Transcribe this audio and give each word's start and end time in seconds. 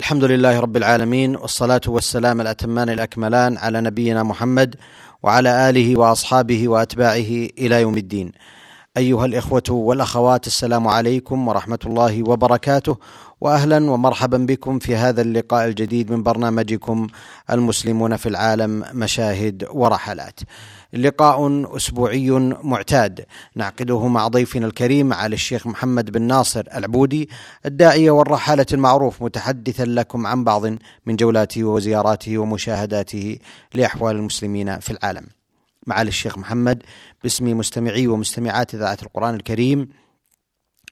الحمد 0.00 0.24
لله 0.24 0.60
رب 0.60 0.76
العالمين 0.76 1.36
والصلاة 1.36 1.80
والسلام 1.86 2.40
الأتمان 2.40 2.88
الأكملان 2.88 3.56
على 3.56 3.80
نبينا 3.80 4.22
محمد 4.22 4.76
وعلى 5.22 5.68
آله 5.68 5.98
وأصحابه 5.98 6.68
وأتباعه 6.68 7.30
إلى 7.58 7.80
يوم 7.80 7.96
الدين. 7.96 8.32
أيها 8.96 9.24
الإخوة 9.24 9.62
والأخوات 9.70 10.46
السلام 10.46 10.88
عليكم 10.88 11.48
ورحمة 11.48 11.78
الله 11.86 12.22
وبركاته 12.30 12.96
واهلا 13.40 13.90
ومرحبا 13.90 14.38
بكم 14.38 14.78
في 14.78 14.96
هذا 14.96 15.22
اللقاء 15.22 15.68
الجديد 15.68 16.12
من 16.12 16.22
برنامجكم 16.22 17.06
المسلمون 17.50 18.16
في 18.16 18.28
العالم 18.28 18.84
مشاهد 18.94 19.68
ورحلات. 19.72 20.40
لقاء 20.92 21.66
أسبوعي 21.76 22.30
معتاد 22.62 23.26
نعقده 23.54 24.06
مع 24.06 24.28
ضيفنا 24.28 24.66
الكريم 24.66 25.12
على 25.12 25.34
الشيخ 25.34 25.66
محمد 25.66 26.10
بن 26.10 26.22
ناصر 26.22 26.64
العبودي 26.74 27.28
الداعية 27.66 28.10
والرحالة 28.10 28.66
المعروف 28.72 29.22
متحدثا 29.22 29.84
لكم 29.84 30.26
عن 30.26 30.44
بعض 30.44 30.66
من 31.06 31.16
جولاته 31.16 31.64
وزياراته 31.64 32.38
ومشاهداته 32.38 33.38
لأحوال 33.74 34.16
المسلمين 34.16 34.80
في 34.80 34.90
العالم. 34.90 35.39
معالي 35.90 36.08
الشيخ 36.08 36.38
محمد 36.38 36.82
باسم 37.22 37.58
مستمعي 37.58 38.06
ومستمعات 38.06 38.74
إذاعة 38.74 38.98
القرآن 39.02 39.34
الكريم. 39.34 39.88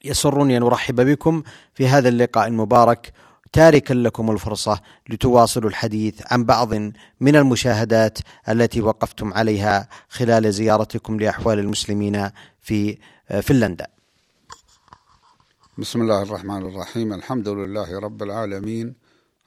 يسرني 0.05 0.57
أن 0.57 0.63
أرحب 0.63 1.01
بكم 1.01 1.43
في 1.75 1.89
هذا 1.89 2.09
اللقاء 2.09 2.47
المبارك. 2.49 3.13
تاركا 3.53 3.95
لكم 3.95 4.31
الفرصة 4.31 4.81
لتواصلوا 5.09 5.71
الحديث 5.71 6.33
عن 6.33 6.45
بعض 6.45 6.75
من 7.21 7.37
المشاهدات 7.37 8.19
التي 8.49 8.81
وقفتم 8.81 9.33
عليها 9.33 9.89
خلال 10.09 10.53
زيارتكم 10.53 11.21
لأحوال 11.21 11.59
المسلمين 11.59 12.31
في 12.61 12.99
فنلندا. 13.43 13.87
بسم 15.79 16.03
الله 16.03 16.23
الرحمن 16.23 16.67
الرحيم، 16.67 17.13
الحمد 17.13 17.49
لله 17.49 17.99
رب 17.99 18.23
العالمين، 18.23 18.95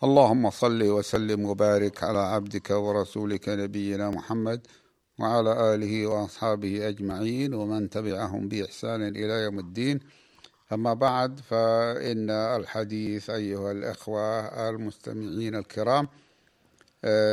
اللهم 0.04 0.50
صل 0.50 0.84
وسلم 0.84 1.46
وبارك 1.46 2.04
على 2.04 2.20
عبدك 2.20 2.70
ورسولك 2.70 3.50
نبينا 3.50 4.10
محمد 4.10 4.68
وعلى 5.22 5.76
آله 5.76 6.08
وأصحابه 6.08 6.88
أجمعين 6.88 7.54
ومن 7.54 7.90
تبعهم 7.90 8.48
بإحسان 8.48 9.02
إلى 9.08 9.34
يوم 9.44 9.60
الدين. 9.60 10.00
أما 10.74 10.94
بعد 10.94 11.40
فإن 11.40 12.30
الحديث 12.30 13.30
أيها 13.30 13.72
الأخوة 13.72 14.40
المستمعين 14.70 15.56
الكرام 15.56 16.08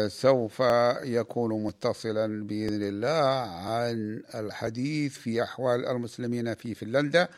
سوف 0.09 0.61
يكون 1.03 1.65
متصلا 1.65 2.47
بإذن 2.47 2.83
الله 2.83 3.51
عن 3.69 4.23
الحديث 4.35 5.13
في 5.13 5.43
أحوال 5.43 5.87
المسلمين 5.87 6.55
في 6.55 6.75
فنلندا 6.75 7.29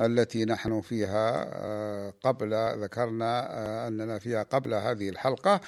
التي 0.00 0.44
نحن 0.44 0.80
فيها 0.80 2.10
قبل 2.10 2.54
ذكرنا 2.82 3.88
أننا 3.88 4.18
فيها 4.18 4.42
قبل 4.42 4.74
هذه 4.74 5.08
الحلقة 5.08 5.60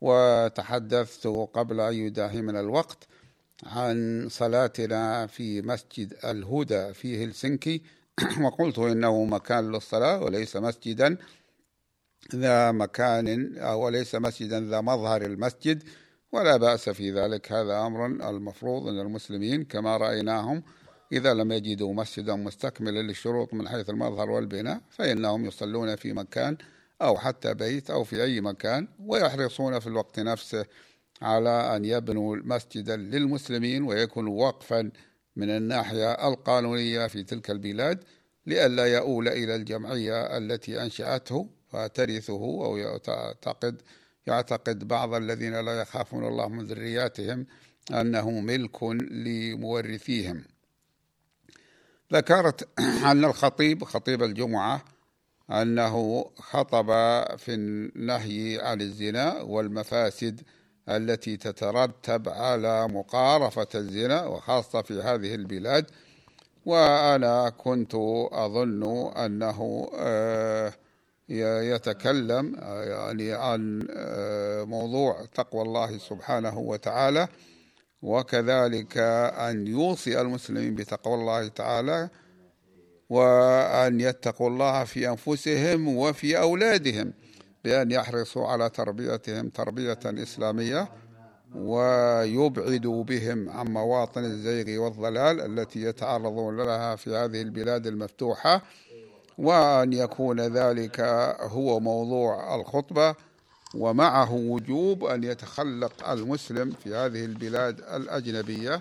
وتحدثت 0.00 1.26
قبل 1.26 1.80
أن 1.80 1.94
يداهمنا 1.94 2.60
الوقت 2.60 3.06
عن 3.62 4.28
صلاتنا 4.30 5.26
في 5.26 5.62
مسجد 5.62 6.14
الهدى 6.24 6.92
في 6.94 7.24
هلسنكي. 7.24 7.82
وقلت 8.44 8.78
إنه 8.78 9.24
مكان 9.24 9.72
للصلاة 9.72 10.22
وليس 10.22 10.56
مسجدا 10.56 11.16
ذا 12.34 12.72
مكان 12.72 13.58
أو 13.58 13.88
ليس 13.88 14.14
مسجدا 14.14 14.60
ذا 14.60 14.80
مظهر 14.80 15.22
المسجد 15.22 15.82
ولا 16.32 16.56
بأس 16.56 16.88
في 16.88 17.10
ذلك. 17.12 17.52
هذا 17.52 17.86
أمر 17.86 18.06
المفروض 18.06 18.88
أن 18.88 19.00
المسلمين 19.00 19.64
كما 19.64 19.96
رأيناهم 19.96 20.62
إذا 21.12 21.34
لم 21.34 21.52
يجدوا 21.52 21.94
مسجدا 21.94 22.34
مستكملا 22.34 23.02
للشروط 23.02 23.54
من 23.54 23.68
حيث 23.68 23.90
المظهر 23.90 24.30
والبناء 24.30 24.80
فإنهم 24.90 25.44
يصلون 25.44 25.96
في 25.96 26.12
مكان 26.12 26.56
أو 27.02 27.16
حتى 27.16 27.54
بيت 27.54 27.90
أو 27.90 28.04
في 28.04 28.22
أي 28.22 28.40
مكان 28.40 28.88
ويحرصون 28.98 29.78
في 29.78 29.86
الوقت 29.86 30.20
نفسه. 30.20 30.66
على 31.24 31.76
أن 31.76 31.84
يبنوا 31.84 32.36
مسجدا 32.36 32.96
للمسلمين 32.96 33.82
ويكون 33.82 34.26
وقفا 34.26 34.90
من 35.36 35.50
الناحية 35.50 36.28
القانونية 36.28 37.06
في 37.06 37.22
تلك 37.22 37.50
البلاد 37.50 38.04
لئلا 38.46 38.86
يؤول 38.86 39.28
إلى 39.28 39.54
الجمعية 39.54 40.36
التي 40.36 40.82
أنشأته 40.82 41.48
فترثه 41.68 42.42
أو 42.64 42.76
يعتقد 42.76 43.82
يعتقد 44.26 44.88
بعض 44.88 45.14
الذين 45.14 45.60
لا 45.64 45.80
يخافون 45.80 46.24
الله 46.24 46.48
من 46.48 46.64
ذرياتهم 46.64 47.46
أنه 47.90 48.30
ملك 48.30 48.82
لمورثيهم. 49.10 50.44
ذكرت 52.12 52.68
أن 53.10 53.24
الخطيب 53.24 53.84
خطيب 53.84 54.22
الجمعة 54.22 54.84
أنه 55.50 56.24
خطب 56.36 56.86
في 57.36 57.54
النهي 57.54 58.60
عن 58.62 58.80
الزنا 58.80 59.42
والمفاسد 59.42 60.40
التي 60.88 61.36
تترتب 61.36 62.28
على 62.28 62.88
مقارفة 62.88 63.66
الزنا 63.74 64.26
وخاصة 64.26 64.82
في 64.82 65.02
هذه 65.02 65.34
البلاد. 65.34 65.86
وأنا 66.66 67.48
كنت 67.48 67.94
أظن 68.32 69.12
أنه 69.16 69.88
يتكلم 71.72 72.56
يعني 72.62 73.32
عن 73.32 73.88
موضوع 74.68 75.24
تقوى 75.34 75.62
الله 75.62 75.98
سبحانه 75.98 76.58
وتعالى 76.58 77.28
وكذلك 78.02 78.98
أن 78.98 79.66
يوصي 79.66 80.20
المسلمين 80.20 80.74
بتقوى 80.74 81.14
الله 81.14 81.48
تعالى 81.48 82.08
وأن 83.10 84.00
يتقوا 84.00 84.48
الله 84.50 84.84
في 84.84 85.08
أنفسهم 85.08 85.96
وفي 85.96 86.38
أولادهم. 86.38 87.12
بأن 87.64 87.90
يحرصوا 87.90 88.46
على 88.46 88.70
تربيتهم 88.70 89.48
تربية 89.48 89.98
إسلامية 90.04 90.88
ويبعدوا 91.54 93.04
بهم 93.04 93.48
عن 93.50 93.66
مواطن 93.66 94.24
الزيغ 94.24 94.80
والضلال 94.82 95.40
التي 95.40 95.82
يتعرضون 95.82 96.56
لها 96.56 96.96
في 96.96 97.10
هذه 97.10 97.42
البلاد 97.42 97.86
المفتوحة 97.86 98.62
وأن 99.38 99.92
يكون 99.92 100.40
ذلك 100.40 101.00
هو 101.40 101.80
موضوع 101.80 102.54
الخطبة 102.54 103.14
ومعه 103.74 104.32
وجوب 104.32 105.04
أن 105.04 105.24
يتخلق 105.24 106.08
المسلم 106.08 106.70
في 106.70 106.94
هذه 106.94 107.24
البلاد 107.24 107.80
الأجنبية 107.80 108.78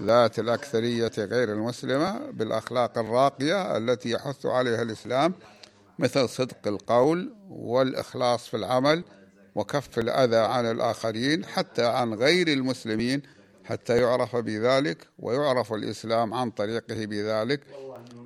ذات 0.00 0.38
الأكثرية 0.38 1.12
غير 1.18 1.52
المسلمة 1.52 2.30
بالأخلاق 2.30 2.98
الراقية 2.98 3.76
التي 3.76 4.10
يحث 4.10 4.46
عليها 4.46 4.82
الإسلام 4.82 5.34
مثل 5.98 6.28
صدق 6.28 6.68
القول 6.68 7.34
والإخلاص 7.50 8.48
في 8.48 8.56
العمل 8.56 9.04
وكف 9.54 9.98
الأذى 9.98 10.36
عن 10.36 10.70
الآخرين 10.70 11.44
حتى 11.44 11.84
عن 11.84 12.14
غير 12.14 12.48
المسلمين 12.48 13.22
حتى 13.64 13.96
يعرف 13.96 14.36
بذلك 14.36 15.06
ويعرف 15.18 15.72
الإسلام 15.72 16.34
عن 16.34 16.50
طريقه 16.50 17.06
بذلك. 17.06 17.60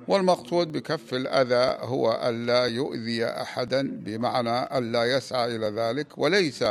والمقصود 0.07 0.71
بكف 0.71 1.13
الأذى 1.13 1.77
هو 1.79 2.21
ألا 2.23 2.65
يؤذي 2.65 3.25
أحدا 3.25 3.89
بمعنى 3.91 4.77
ألا 4.77 5.03
يسعى 5.17 5.55
إلى 5.55 5.67
ذلك 5.67 6.17
وليس 6.17 6.63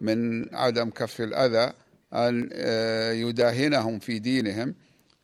من 0.00 0.54
عدم 0.54 0.90
كف 0.90 1.20
الأذى 1.20 1.72
أن 2.12 2.50
يداهنهم 3.28 3.98
في 3.98 4.18
دينهم 4.18 4.74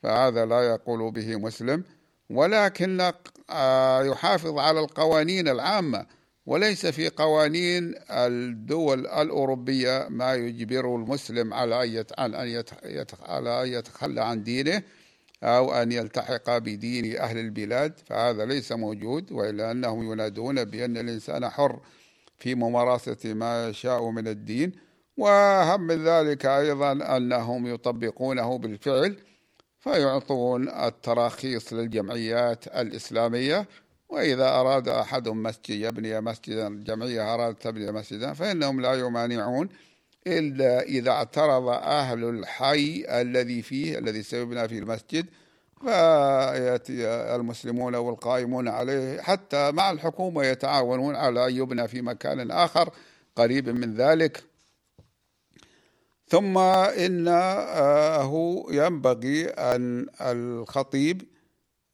فهذا 0.03 0.47
لا 0.47 0.61
يقول 0.62 1.11
به 1.11 1.37
مسلم. 1.37 1.84
ولكن 2.31 3.12
يحافظ 4.10 4.59
على 4.59 4.81
القوانين 4.81 5.48
العامة 5.48 6.06
وليس 6.47 6.86
في 6.86 7.09
قوانين 7.09 7.94
الدول 8.10 9.06
الأوروبية 9.06 10.06
ما 10.10 10.34
يجبر 10.34 10.97
المسلم 10.97 11.54
على 11.54 12.04
أن 12.19 12.34
على 13.22 13.62
أن 13.62 13.69
يتخلى 13.72 14.20
عن 14.20 14.42
دينه 14.42 14.82
أو 15.42 15.75
أن 15.75 15.92
يلتحق 15.92 16.58
بدين 16.58 17.16
أهل 17.16 17.38
البلاد 17.38 17.98
فهذا 18.06 18.44
ليس 18.44 18.72
موجود 18.72 19.32
وإلا 19.32 19.70
أنهم 19.70 20.12
ينادون 20.12 20.64
بأن 20.64 20.97
الإنسان 20.97 21.48
حر 21.48 21.81
في 22.38 22.55
ممارسة 22.55 23.34
ما 23.34 23.69
يشاء 23.69 24.11
من 24.11 24.28
الدين 24.28 24.73
وهم 25.17 25.81
من 25.81 26.05
ذلك 26.05 26.46
أيضا 26.46 27.17
أنهم 27.17 27.67
يطبقونه 27.67 28.58
بالفعل 28.58 29.17
فيعطون 29.78 30.69
التراخيص 30.69 31.72
للجمعيات 31.72 32.66
الإسلامية 32.66 33.69
وإذا 34.08 34.48
أراد 34.48 34.88
أحد 34.88 35.28
مسجد 35.28 35.70
يبني 35.70 36.20
مسجدا 36.20 36.82
جمعية 36.84 37.34
أرادت 37.34 37.62
تبني 37.62 37.92
مسجدا 37.92 38.32
فإنهم 38.32 38.80
لا 38.80 38.94
يمانعون 38.94 39.69
إلا 40.26 40.82
إذا 40.82 41.10
اعترض 41.10 41.69
أهل 41.69 42.25
الحي 42.25 43.04
الذي 43.08 43.62
فيه 43.62 43.98
الذي 43.98 44.22
سيبنى 44.22 44.69
فيه 44.69 44.78
المسجد 44.78 45.26
فيأتي 45.82 47.06
المسلمون 47.08 47.94
والقائمون 47.94 48.69
عليه 48.69 49.20
حتى 49.20 49.72
مع 49.72 49.90
الحكومة 49.90 50.44
يتعاونون 50.44 51.16
على 51.16 51.46
أن 51.46 51.56
يبنى 51.56 51.88
في 51.88 52.02
مكان 52.02 52.50
آخر 52.50 52.90
قريب 53.36 53.69
من 53.69 53.94
ذلك. 53.94 54.44
ثم 56.28 56.58
إنه 56.58 58.64
ينبغي 58.70 59.46
أن 59.46 60.06
الخطيب 60.20 61.22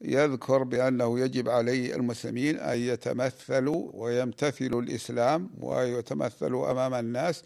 يذكر 0.01 0.63
بأنه 0.63 1.21
يجب 1.21 1.49
علي 1.49 1.95
المسلمين 1.95 2.59
أن 2.59 2.79
يتمثلوا 2.79 3.91
ويمتثلوا 3.95 4.83
الإسلام 4.83 5.51
ويتمثلوا 5.61 6.71
أمام 6.71 6.95
الناس 6.95 7.45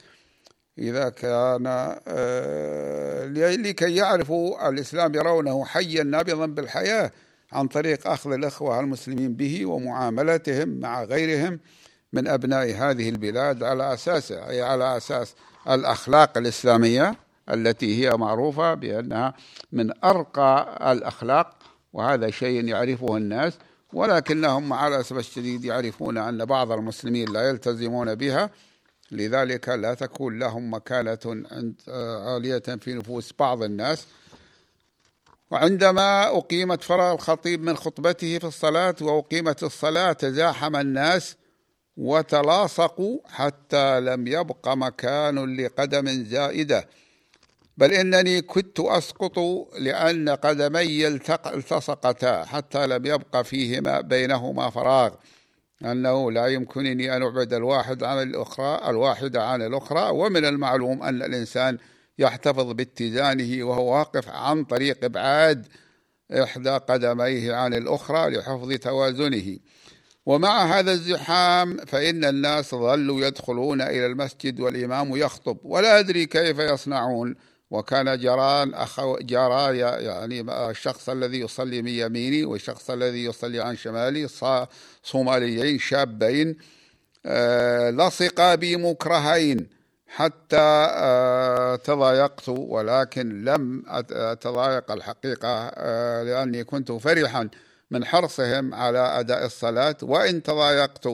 إذا 0.79 1.09
كان 1.09 1.65
آه، 2.09 3.27
لكي 3.27 3.97
يعرفوا 3.97 4.69
الإسلام 4.69 5.15
يرونه 5.15 5.65
حيا 5.65 6.03
نابضا 6.03 6.47
بالحياة 6.47 7.11
عن 7.53 7.69
طريق 7.69 8.07
أخذ 8.07 8.33
الإخوة 8.33 8.81
المسلمين 8.81 9.35
به 9.35 9.67
ومعاملتهم 9.67 10.69
مع 10.69 11.05
غيرهم 11.05 11.61
من 12.13 12.29
أبناء 12.29 12.71
هذه 12.71 13.09
البلاد 13.09 13.63
على 13.63 13.95
أساس 13.95 14.33
أي 14.33 14.63
على 14.63 14.97
أساس 14.97 15.35
الأخلاق 15.69 16.39
الإسلامية 16.39 17.15
التي 17.51 18.05
هي 18.05 18.17
معروفة 18.17 18.75
بأنها 18.75 19.35
من 19.73 20.05
أرقى 20.05 20.79
الأخلاق 20.93 21.57
وهذا 21.93 22.31
شيء 22.31 22.65
يعرفه 22.65 23.17
الناس 23.17 23.53
ولكنهم 23.93 24.69
مع 24.69 24.89
الأسف 24.89 25.17
الشديد 25.17 25.65
يعرفون 25.65 26.19
أن 26.19 26.45
بعض 26.45 26.73
المسلمين 26.73 27.33
لا 27.33 27.49
يلتزمون 27.49 28.15
بها. 28.15 28.51
لذلك 29.11 29.69
لا 29.69 29.95
تكون 29.95 30.39
لهم 30.39 30.75
مكانة 30.75 31.19
عالية 31.99 32.59
في 32.59 32.95
نفوس 32.95 33.33
بعض 33.39 33.63
الناس. 33.63 34.07
وعندما 35.51 36.39
أقيمت 36.39 36.83
فرغ 36.83 37.13
الخطيب 37.13 37.63
من 37.63 37.77
خطبته 37.77 38.39
في 38.39 38.45
الصلاة 38.47 38.95
وأقيمت 39.01 39.63
الصلاة 39.63 40.13
تزاحم 40.13 40.77
الناس 40.77 41.37
وتلاصقوا 41.99 43.19
حتى 43.25 44.01
لم 44.01 44.27
يبق 44.27 44.69
مكان 44.69 45.57
لقدم 45.61 46.09
زائدة. 46.25 46.89
بل 47.77 47.93
إنني 47.93 48.43
كنت 48.43 48.81
أسقط 48.81 49.39
لأن 49.79 50.29
قدمي 50.29 51.07
التصقتا 51.07 52.45
حتى 52.45 52.87
لم 52.87 53.07
يبق 53.07 53.43
فيهما 53.43 54.01
بينهما 54.01 54.71
فراغ. 54.71 55.11
أنه 55.85 56.33
لا 56.33 56.47
يمكنني 56.47 57.17
أن 57.17 57.23
أبعد 57.23 57.53
الواحد 57.53 58.03
عن 58.03 58.23
الأخرى 58.23 58.91
الواحدة 58.91 59.45
عن 59.45 59.63
الأخرى. 59.63 60.11
ومن 60.11 60.45
المعلوم 60.45 61.03
أن 61.03 61.23
الإنسان 61.23 61.79
يحتفظ 62.19 62.73
باتزانه 62.73 63.65
وهو 63.65 63.99
واقف 63.99 64.29
عن 64.29 64.65
طريق 64.65 65.05
إبعاد 65.05 65.67
إحدى 66.33 66.71
قدميه 66.71 67.55
عن 67.55 67.75
الأخرى 67.75 68.31
لحفظ 68.31 68.73
توازنه. 68.73 69.59
ومع 70.29 70.79
هذا 70.79 70.93
الزحام 70.93 71.77
فإن 71.77 72.25
الناس 72.25 72.75
ظلوا 72.75 73.27
يدخلون 73.27 73.83
إلى 73.83 74.07
المسجد 74.07 74.61
والإمام 74.61 75.17
يخطب 75.17 75.59
ولا 75.65 75.99
أدري 75.99 76.27
كيف 76.27 76.59
يصنعون. 76.59 77.35
وكان 77.71 78.19
جران 78.19 78.75
أخو 78.75 79.19
جرى 79.19 79.79
يعني 79.79 80.41
الشخص 80.71 81.09
الذي 81.09 81.41
يصلي 81.41 81.83
من 81.83 81.91
يميني 81.91 82.45
والشخص 82.45 82.91
الذي 82.91 83.25
يصلي 83.25 83.61
عن 83.61 83.77
شمالي 83.77 84.29
صوماليين 85.03 85.79
شابين 85.79 86.57
آه، 87.27 87.91
لصقا 87.91 88.55
بي 88.55 88.77
مكرهين 88.77 89.69
حتى 90.07 90.89
آه، 90.91 91.77
تضايقت 91.77 92.49
ولكن 92.49 93.45
لم 93.45 93.83
أتضايق 94.11 94.93
الحقيقة 94.93 95.71
آه، 95.75 96.23
لأني 96.23 96.65
كنت 96.65 96.93
فرحا. 96.93 97.49
من 97.91 98.05
حرصهم 98.05 98.75
على 98.75 98.99
أداء 98.99 99.47
الصلاة 99.47 99.97
وإن 100.03 100.43
تضايقت 100.43 101.07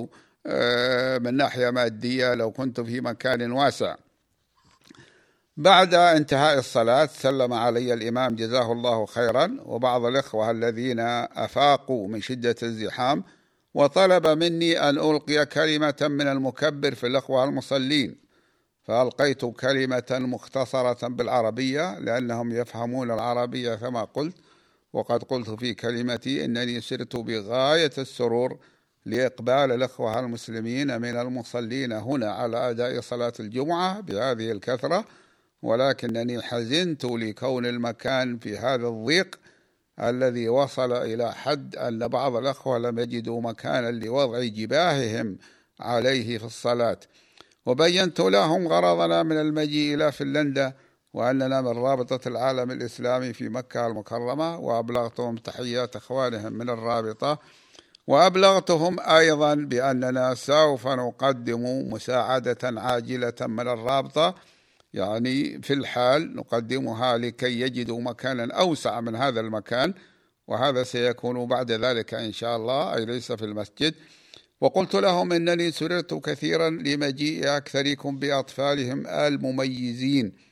من 1.22 1.34
ناحية 1.34 1.70
مادية 1.70 2.34
لو 2.34 2.50
كنت 2.50 2.80
في 2.80 3.00
مكان 3.00 3.52
واسع. 3.52 3.94
بعد 5.56 5.94
انتهاء 5.94 6.58
الصلاة 6.58 7.06
سلم 7.06 7.52
علي 7.52 7.94
الإمام 7.94 8.34
جزاه 8.34 8.72
الله 8.72 9.06
خيرا 9.06 9.56
وبعض 9.64 10.04
الإخوة 10.04 10.50
الذين 10.50 11.00
أفاقوا 11.00 12.08
من 12.08 12.20
شدة 12.20 12.56
الزحام 12.62 13.24
وطلب 13.74 14.26
مني 14.26 14.88
أن 14.88 14.98
ألقي 14.98 15.46
كلمة 15.46 15.96
من 16.00 16.26
المكبر 16.26 16.94
في 16.94 17.06
الإخوة 17.06 17.44
المصلين. 17.44 18.16
فألقيت 18.84 19.44
كلمة 19.44 20.04
مختصرة 20.10 21.08
بالعربية 21.08 21.98
لأنهم 21.98 22.52
يفهمون 22.52 23.10
العربية 23.10 23.74
كما 23.74 24.04
قلت. 24.04 24.36
وقد 24.94 25.23
قلت 25.23 25.50
في 25.50 25.75
كلمتي 25.75 26.44
إنني 26.44 26.81
سرت 26.81 27.17
بغاية 27.17 27.91
السرور 27.99 28.58
لإقبال 29.06 29.73
الإخوة 29.73 30.20
المسلمين 30.20 31.00
من 31.00 31.17
المصلين 31.17 31.93
هنا 31.93 32.31
على 32.31 32.70
أداء 32.70 33.00
صلاة 33.00 33.32
الجمعة 33.41 34.00
بهذه 34.00 34.52
الكثرة 34.52 35.05
ولكنني 35.62 36.43
حزنت 36.43 37.05
لكون 37.05 37.67
المكان 37.67 38.38
في 38.38 38.58
هذا 38.58 38.88
الضيق 38.88 39.41
الذي 40.00 40.49
وصل 40.49 40.93
إلى 40.93 41.32
حد 41.32 41.76
أن 41.76 42.08
بعض 42.08 42.37
الأخوة 42.37 42.79
لم 42.79 42.99
يجدوا 42.99 43.41
مكانا 43.41 43.91
لوضع 43.91 44.44
جباههم 44.44 45.38
عليه 45.81 46.38
في 46.38 46.44
الصلاة. 46.44 47.00
وبينت 47.67 48.20
لهم 48.20 48.69
غرضنا 48.69 49.23
من 49.23 49.41
المجيء 49.41 49.94
إلى 49.94 50.12
فنلندا 50.12 50.75
وأننا 51.14 51.61
من 51.61 51.78
رابطة 51.78 52.28
العالم 52.28 52.70
الإسلامي 52.70 53.32
في 53.32 53.49
مكة 53.49 53.87
المكرمة 53.87 54.58
وأبلغتهم 54.58 55.37
تحيات 55.37 55.96
إخوانهم 55.96 56.52
من 56.52 56.70
الرابطة 56.70 57.38
وأبلغتهم 58.06 59.00
أيضا 59.00 59.55
بأننا 59.55 60.34
سوف 60.34 60.87
نقدم 60.87 61.93
مساعدة 61.93 62.81
عاجلة 62.81 63.34
من 63.40 63.69
الرابطة. 63.69 64.34
يعني 64.94 65.62
في 65.62 65.72
الحال 65.72 66.37
نقدمها 66.37 67.19
لكي 67.19 67.60
يجدوا 67.60 68.00
مكانا 68.00 68.55
أوسع 68.55 69.00
من 69.00 69.17
هذا 69.17 69.40
المكان 69.40 69.94
وهذا 70.46 70.82
سيكون 70.82 71.46
بعد 71.46 71.72
ذلك 71.72 72.14
إن 72.14 72.32
شاء 72.32 72.56
الله 72.56 72.94
أي 72.94 73.05
ليس 73.05 73.32
في 73.32 73.44
المسجد. 73.44 73.94
وقلت 74.60 74.94
لهم 74.94 75.32
إنني 75.32 75.70
سررت 75.70 76.14
كثيرا 76.14 76.70
لمجيء 76.70 77.56
أكثركم 77.56 78.19
بأطفالهم 78.19 79.06
المميزين. 79.06 80.44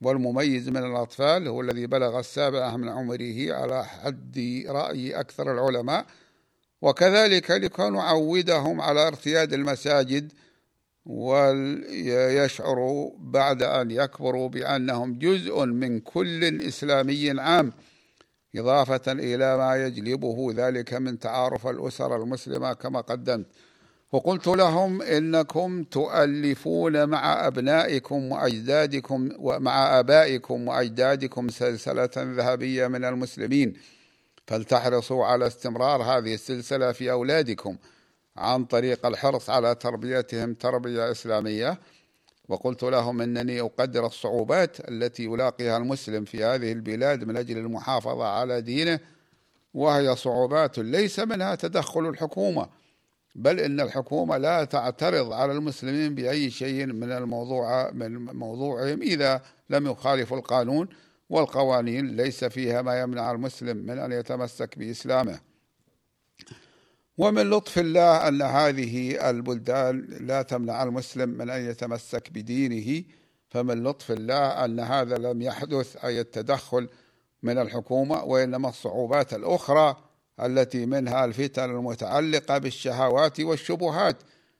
والمميز 0.00 0.68
من 0.68 0.84
الأطفال 0.84 1.48
هو 1.48 1.60
الذي 1.60 1.86
بلغ 1.86 2.18
السابعة 2.18 2.76
من 2.76 2.88
عمره 2.88 3.54
على 3.54 3.84
حد 3.84 4.64
رأي 4.68 5.20
أكثر 5.20 5.52
العلماء 5.52 6.06
وكذلك 6.82 7.50
لكي 7.50 7.90
نعودهم 7.90 8.80
على 8.80 9.06
ارتياد 9.06 9.52
المساجد 9.52 10.32
ويشعروا 11.06 13.10
بعد 13.18 13.62
أن 13.62 13.90
يكبروا 13.90 14.48
بأنهم 14.48 15.18
جزء 15.18 15.64
من 15.64 16.00
كل 16.00 16.60
إسلامي 16.68 17.40
عام 17.40 17.72
إضافة 18.56 19.12
إلى 19.12 19.56
ما 19.56 19.86
يجلبه 19.86 20.52
ذلك 20.56 20.94
من 20.94 21.18
تعارف 21.18 21.66
الأسر 21.66 22.16
المسلمة 22.16 22.72
كما 22.72 23.00
قدمت. 23.00 23.46
وقلت 24.12 24.46
لهم 24.46 25.02
إنكم 25.02 25.84
تؤلفون 25.84 27.08
مع 27.08 27.46
أبنائكم 27.46 28.32
وأجدادكم 28.32 29.28
ومع 29.38 29.98
آبائكم 29.98 30.68
وأجدادكم 30.68 31.48
سلسلة 31.48 32.10
ذهبية 32.16 32.86
من 32.86 33.04
المسلمين. 33.04 33.74
فلتحرصوا 34.46 35.24
على 35.24 35.46
استمرار 35.46 36.02
هذه 36.02 36.34
السلسلة 36.34 36.92
في 36.92 37.10
أولادكم 37.10 37.76
عن 38.36 38.64
طريق 38.64 39.06
الحرص 39.06 39.50
على 39.50 39.74
تربيتهم 39.74 40.54
تربية 40.54 41.10
إسلامية. 41.10 41.78
وقلت 42.48 42.82
لهم 42.82 43.20
أنني 43.20 43.60
أقدر 43.60 44.06
الصعوبات 44.06 44.88
التي 44.88 45.24
يلاقيها 45.24 45.76
المسلم 45.76 46.24
في 46.24 46.44
هذه 46.44 46.72
البلاد 46.72 47.24
من 47.24 47.36
أجل 47.36 47.58
المحافظة 47.58 48.24
على 48.24 48.60
دينه 48.60 49.00
وهي 49.74 50.16
صعوبات 50.16 50.78
ليس 50.78 51.18
منها 51.20 51.54
تدخل 51.54 52.08
الحكومة. 52.08 52.79
بل 53.34 53.60
إن 53.60 53.80
الحكومة 53.80 54.36
لا 54.36 54.64
تعترض 54.64 55.32
على 55.32 55.52
المسلمين 55.52 56.14
بأي 56.14 56.50
شيء 56.50 56.86
من 56.86 57.12
الموضوع 57.12 57.90
من 57.90 58.24
موضوعهم 58.24 59.02
إذا 59.02 59.42
لم 59.70 59.86
يخالفوا 59.86 60.36
القانون 60.36 60.88
والقوانين 61.30 62.16
ليس 62.16 62.44
فيها 62.44 62.82
ما 62.82 63.00
يمنع 63.00 63.30
المسلم 63.30 63.76
من 63.76 63.98
أن 63.98 64.12
يتمسك 64.12 64.78
بإسلامه. 64.78 65.40
ومن 67.18 67.50
لطف 67.50 67.78
الله 67.78 68.28
أن 68.28 68.42
هذه 68.42 69.30
البلدان 69.30 70.00
لا 70.20 70.42
تمنع 70.42 70.82
المسلم 70.82 71.28
من 71.28 71.50
أن 71.50 71.70
يتمسك 71.70 72.30
بدينه. 72.30 73.04
فمن 73.50 73.82
لطف 73.82 74.10
الله 74.10 74.64
أن 74.64 74.80
هذا 74.80 75.18
لم 75.18 75.42
يحدث 75.42 76.04
أي 76.04 76.20
التدخل 76.20 76.88
من 77.42 77.58
الحكومة 77.58 78.24
وإنما 78.24 78.68
الصعوبات 78.68 79.34
الأخرى 79.34 79.96
التي 80.42 80.86
منها 80.86 81.24
الفتن 81.24 81.64
المتعلقة 81.64 82.58
بالشهوات 82.58 83.40
والشبهات 83.40 84.16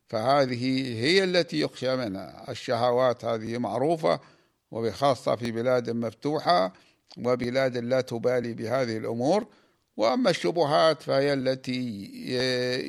فهذه 0.09 0.65
هي 1.05 1.25
التي 1.25 1.61
يخشى 1.61 1.97
منها. 1.97 2.51
الشهوات 2.51 3.25
هذه 3.25 3.59
معروفة 3.59 4.21
وبخاصة 4.71 5.37
في 5.37 5.53
بلاد 5.53 5.91
مفتوحة 5.91 6.73
وبلاد 7.19 7.77
لا 7.77 8.01
تبالي 8.01 8.55
بهذه 8.55 8.97
الأمور 8.97 9.47
وأما 9.97 10.31
الشبهات 10.31 11.03
فهي 11.03 11.33
التي 11.33 12.11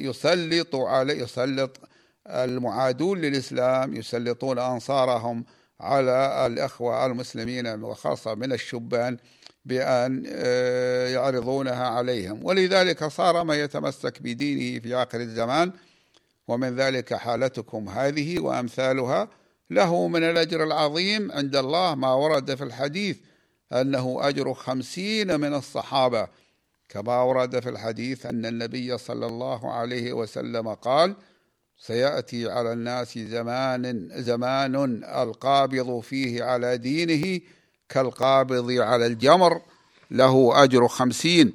يسلط 0.05 0.75
على 0.75 1.19
يسلط 1.19 1.79
المعادون 2.27 3.21
للإسلام 3.21 3.95
يسلطون 3.95 4.59
أنصارهم 4.59 5.45
على 5.79 6.45
الأخوة 6.45 7.05
المسلمين 7.05 7.83
وخاصة 7.83 8.35
من 8.35 8.53
الشبان 8.53 9.17
بأن 9.65 10.23
آه، 10.27 11.07
يعرضونها 11.07 11.87
عليهم. 11.87 12.45
ولذلك 12.45 13.05
صار 13.05 13.43
من 13.43 13.55
يتمسك 13.55 14.21
بدينه 14.21 14.79
في 14.79 14.95
آخر 14.95 15.19
الزمان 15.19 15.71
ومن 16.47 16.75
ذلك 16.75 17.13
حالتكم 17.13 17.89
هذه 17.89 18.39
وأمثالها. 18.39 19.27
له 19.69 20.07
من 20.07 20.23
الأجر 20.23 20.63
العظيم 20.63 21.31
عند 21.31 21.55
الله 21.55 21.95
ما 21.95 22.13
ورد 22.13 22.55
في 22.55 22.63
الحديث 22.63 23.17
أنه 23.73 24.17
أجر 24.21 24.53
خمسين 24.53 25.39
من 25.39 25.53
الصحابة. 25.53 26.27
كما 26.89 27.21
ورد 27.21 27.59
في 27.59 27.69
الحديث 27.69 28.25
أن 28.25 28.45
النبي 28.45 28.97
صلى 28.97 29.25
الله 29.25 29.73
عليه 29.73 30.13
وسلم 30.13 30.73
قال 30.73 31.15
سيأتي 31.77 32.49
على 32.49 32.73
الناس 32.73 33.17
زمان 33.17 34.09
زمان 34.13 35.03
ألقابض 35.03 35.99
فيه 35.99 36.43
على 36.43 36.77
دينه 36.77 37.41
كالقابض 37.91 38.71
على 38.71 39.05
الجمر 39.05 39.61
له 40.11 40.63
أجر 40.63 40.87
خمسين. 40.87 41.53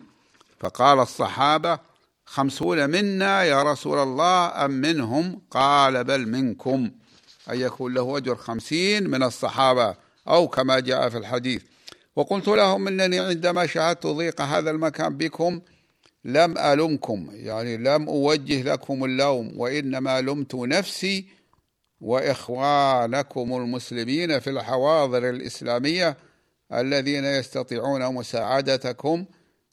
فقال 0.60 0.98
الصحابة 0.98 1.78
خمسون 2.24 2.90
منا 2.90 3.44
يا 3.44 3.62
رسول 3.62 3.98
الله 3.98 4.64
أم 4.64 4.70
منهم؟ 4.70 5.40
قال 5.50 6.04
بل 6.04 6.28
منكم. 6.28 6.90
أن 7.50 7.60
يكون 7.60 7.94
له 7.94 8.16
أجر 8.16 8.36
خمسين 8.36 9.10
من 9.10 9.22
الصحابة 9.22 9.94
أو 10.28 10.48
كما 10.48 10.80
جاء 10.80 11.08
في 11.08 11.18
الحديث. 11.18 11.62
وقلت 12.16 12.48
لهم 12.48 12.88
إنني 12.88 13.20
عندما 13.20 13.66
شاهدت 13.66 14.06
ضيق 14.06 14.40
هذا 14.40 14.70
المكان 14.70 15.16
بكم 15.16 15.60
لم 16.24 16.58
ألمكم. 16.58 17.28
يعني 17.32 17.76
لم 17.76 18.08
أوجه 18.08 18.62
لكم 18.62 19.04
اللوم 19.04 19.52
وإنما 19.56 20.20
لمت 20.20 20.54
نفسي 20.54 21.36
وإخوانكم 22.00 23.56
المسلمين 23.56 24.40
في 24.40 24.50
الحواضر 24.50 25.30
الإسلامية 25.30 26.16
الذين 26.72 27.24
يستطيعون 27.24 28.14
مساعدتكم 28.14 29.24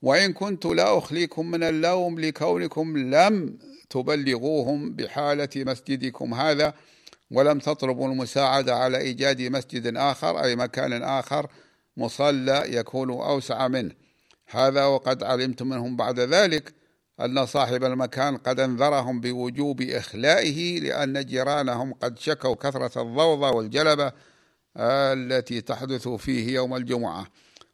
وإن 0.01 0.33
كنت 0.33 0.65
لا 0.65 0.97
أخليكم 0.97 1.51
من 1.51 1.63
اللوم 1.63 2.19
لكونكم 2.19 2.97
لم 2.97 3.57
تبلغوهم 3.89 4.95
بحالة 4.95 5.49
مسجدكم 5.55 6.33
هذا 6.33 6.73
ولم 7.31 7.59
تطلبوا 7.59 8.07
المساعدة 8.07 8.75
على 8.75 8.97
إيجاد 8.97 9.41
مسجد 9.41 9.97
آخر 9.97 10.43
أي 10.43 10.55
مكان 10.55 11.03
آخر 11.03 11.47
مصلى 11.97 12.63
يكون 12.67 13.09
أوسع 13.09 13.67
منه. 13.67 13.91
هذا 14.47 14.85
وقد 14.85 15.23
علمت 15.23 15.61
منهم 15.61 15.95
بعد 15.95 16.19
ذلك 16.19 16.73
أن 17.19 17.45
صاحب 17.45 17.83
المكان 17.83 18.37
قد 18.37 18.59
أنذرهم 18.59 19.21
بوجوب 19.21 19.81
إخلائه 19.81 20.79
لأن 20.79 21.25
جيرانهم 21.25 21.93
قد 21.93 22.19
شكوا 22.19 22.55
كثرة 22.55 23.01
الضوضاء 23.01 23.55
والجلبة 23.55 24.11
التي 24.77 25.61
تحدث 25.61 26.07
فيه 26.07 26.55
يوم 26.55 26.75
الجمعة. 26.75 27.27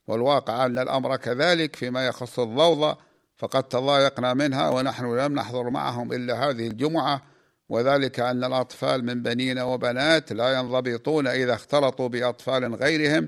والواقع 0.08 0.66
أن 0.66 0.80
الأمر 0.80 1.16
كذلك 1.16 1.76
فيما 1.76 2.08
يخص 2.08 2.40
الضوضاء 2.40 2.98
فقد 3.38 3.64
تضايقنا 3.64 4.34
منها 4.34 4.70
ونحن 4.70 5.18
لم 5.18 5.34
نحضر 5.34 5.70
معهم 5.70 6.14
إلا 6.14 6.50
هذه 6.50 6.68
الجمعة. 6.68 7.22
وذلك 7.70 8.20
أن 8.20 8.44
الأطفال 8.44 9.06
من 9.06 9.24
بنين 9.24 9.60
وبنات 9.60 10.34
لا 10.34 10.60
ينضبطون 10.60 11.28
إذا 11.28 11.54
اختلطوا 11.54 12.08
بأطفال 12.08 12.76
غيرهم 12.76 13.28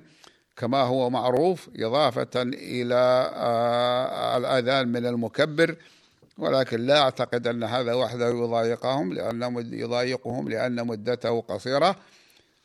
كما 0.58 0.82
هو 0.82 1.10
معروف 1.10 1.70
إضافة 1.76 2.30
إلى 2.36 3.32
آه، 3.36 4.38
الأذان 4.38 4.88
من 4.88 5.06
المكبر. 5.06 5.76
ولكن 6.38 6.86
لا 6.86 7.02
أعتقد 7.02 7.48
أن 7.48 7.64
هذا 7.64 7.94
وحده 7.94 8.30
يضايقهم 8.30 9.14
لأن 9.14 9.70
يضايقهم 9.74 10.50
لأن 10.50 10.88
مدته 10.88 11.42
قصيرة. 11.42 11.96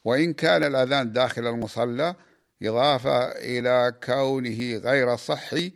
وإن 0.07 0.33
كان 0.33 0.65
الأذان 0.65 1.13
داخل 1.13 1.47
المصلى 1.47 2.15
إضافة 2.63 3.23
إلى 3.29 3.93
كونه 4.05 4.77
غير 4.77 5.17
صحي 5.17 5.73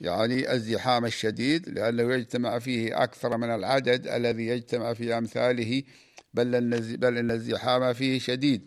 يعني 0.00 0.52
الزحام 0.52 1.04
الشديد 1.04 1.68
لأنه 1.68 2.14
يجتمع 2.14 2.58
فيه 2.58 3.02
أكثر 3.02 3.36
من 3.36 3.50
العدد 3.50 4.06
الذي 4.06 4.46
يجتمع 4.46 4.92
في 4.94 5.18
أمثاله 5.18 5.82
بل 6.34 6.80
بل 6.96 7.18
إن 7.18 7.30
الزحام 7.30 7.92
فيه 7.92 8.18
شديد. 8.18 8.66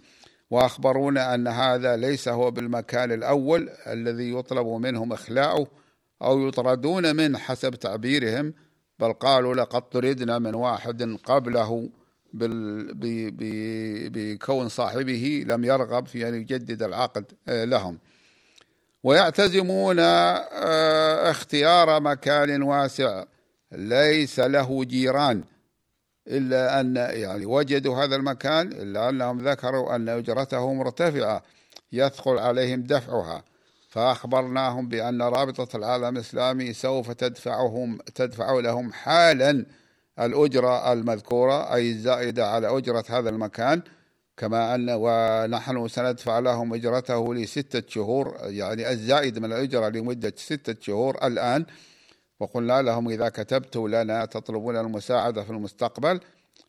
وأخبرونا 0.50 1.36
أن 1.36 1.48
هذا 1.48 1.96
ليس 1.96 2.28
هو 2.28 2.52
بالمكان 2.52 3.12
الأول 3.12 3.70
الذي 3.88 4.34
يطلب 4.34 4.68
منهم 4.68 5.14
إخلاؤه 5.14 5.68
أو 6.22 6.48
يطردون 6.48 7.16
منه 7.16 7.38
حسب 7.38 7.76
تعبيرهم 7.76 8.54
بل 9.00 9.14
قالوا 9.14 9.56
لقد 9.56 9.90
طردنا 9.90 10.40
من 10.40 10.56
واحد 10.56 11.18
قبله. 11.24 11.90
بكون 14.10 14.70
صاحبه 14.70 15.46
لم 15.48 15.63
يرغب 15.63 16.08
في 16.08 16.27
أن 16.27 16.36
يجدد 16.36 16.84
العقد 16.84 17.25
آه، 17.48 17.65
لهم. 17.65 18.00
ويعتزمون 19.04 20.00
آه، 20.00 21.32
اختيار 21.32 22.00
مكان 22.00 22.62
واسع 22.62 23.24
ليس 23.72 24.39
له 24.39 24.84
جيران 24.84 25.44
إلا 26.27 26.80
أن 26.80 26.96
يعني 26.96 27.46
وجدوا 27.46 28.04
هذا 28.04 28.15
المكان 28.15 28.68
إلا 28.72 29.10
أنهم 29.10 29.48
ذكروا 29.48 29.96
أن 29.96 30.10
أجرته 30.10 30.74
مرتفعة 30.74 31.44
يثقل 31.92 32.39
عليهم 32.39 32.84
دفعها. 32.84 33.44
فأخبرناهم 33.89 34.88
بأن 34.88 35.22
رابطة 35.22 35.77
العالم 35.77 36.15
الإسلامي 36.15 36.74
سوف 36.74 37.12
تدفعهم 37.12 37.98
تدفع 38.15 38.60
لهم 38.60 38.94
حالا. 38.94 39.65
الأجرة 40.20 40.94
المذكورة 40.94 41.74
أي 41.74 41.92
الزائدة 41.92 42.48
على 42.48 42.78
أجرة 42.78 43.04
هذا 43.10 43.30
المكان 43.30 43.82
كما 44.38 44.76
أن 44.76 44.90
ونحن 44.90 45.88
سندفع 45.88 46.40
لهم 46.40 46.74
أجرته 46.74 47.36
لستة 47.36 47.84
شهور 47.88 48.38
يعني 48.42 48.90
الزائد 48.90 49.40
من 49.40 49.46
الأجرة 49.46 49.90
لمدة 49.90 50.34
ستة 50.36 50.76
شهور 50.82 51.18
الآن. 51.24 51.66
وقلنا 52.40 52.82
لهم 52.82 53.10
إذا 53.10 53.30
كتبتوا 53.30 53.90
لنا 53.90 54.26
تطلبون 54.26 54.78
المساعدة 54.78 55.44
في 55.44 55.50
المستقبل 55.50 56.20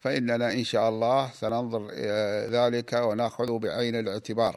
فإننا 0.00 0.52
إن 0.52 0.64
شاء 0.64 0.88
الله 0.88 1.30
سننظر 1.30 1.90
ذلك 2.50 2.92
ونأخذ 2.92 3.58
بعين 3.58 3.96
الاعتبار. 3.96 4.56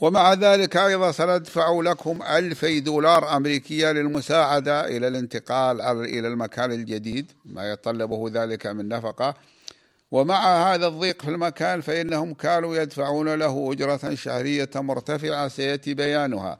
ومع 0.00 0.32
ذلك 0.34 0.76
أيضا 0.76 1.12
سندفع 1.12 1.80
لكم 1.80 2.22
ألفي 2.22 2.80
دولار 2.80 3.36
أمريكية 3.36 3.92
للمساعدة 3.92 4.86
إلى 4.86 5.08
الانتقال 5.08 5.80
إلى 5.80 6.28
المكان 6.28 6.72
الجديد 6.72 7.32
ما 7.44 7.72
يتطلبه 7.72 8.30
ذلك 8.32 8.66
من 8.66 8.88
نفقة. 8.88 9.34
ومع 10.10 10.74
هذا 10.74 10.86
الضيق 10.86 11.22
في 11.22 11.28
المكان 11.28 11.80
فإنهم 11.80 12.34
كانوا 12.34 12.76
يدفعون 12.76 13.34
له 13.34 13.72
أجرة 13.72 14.14
شهرية 14.14 14.70
مرتفعة 14.76 15.48
سيأتي 15.48 15.94
بيانها. 15.94 16.58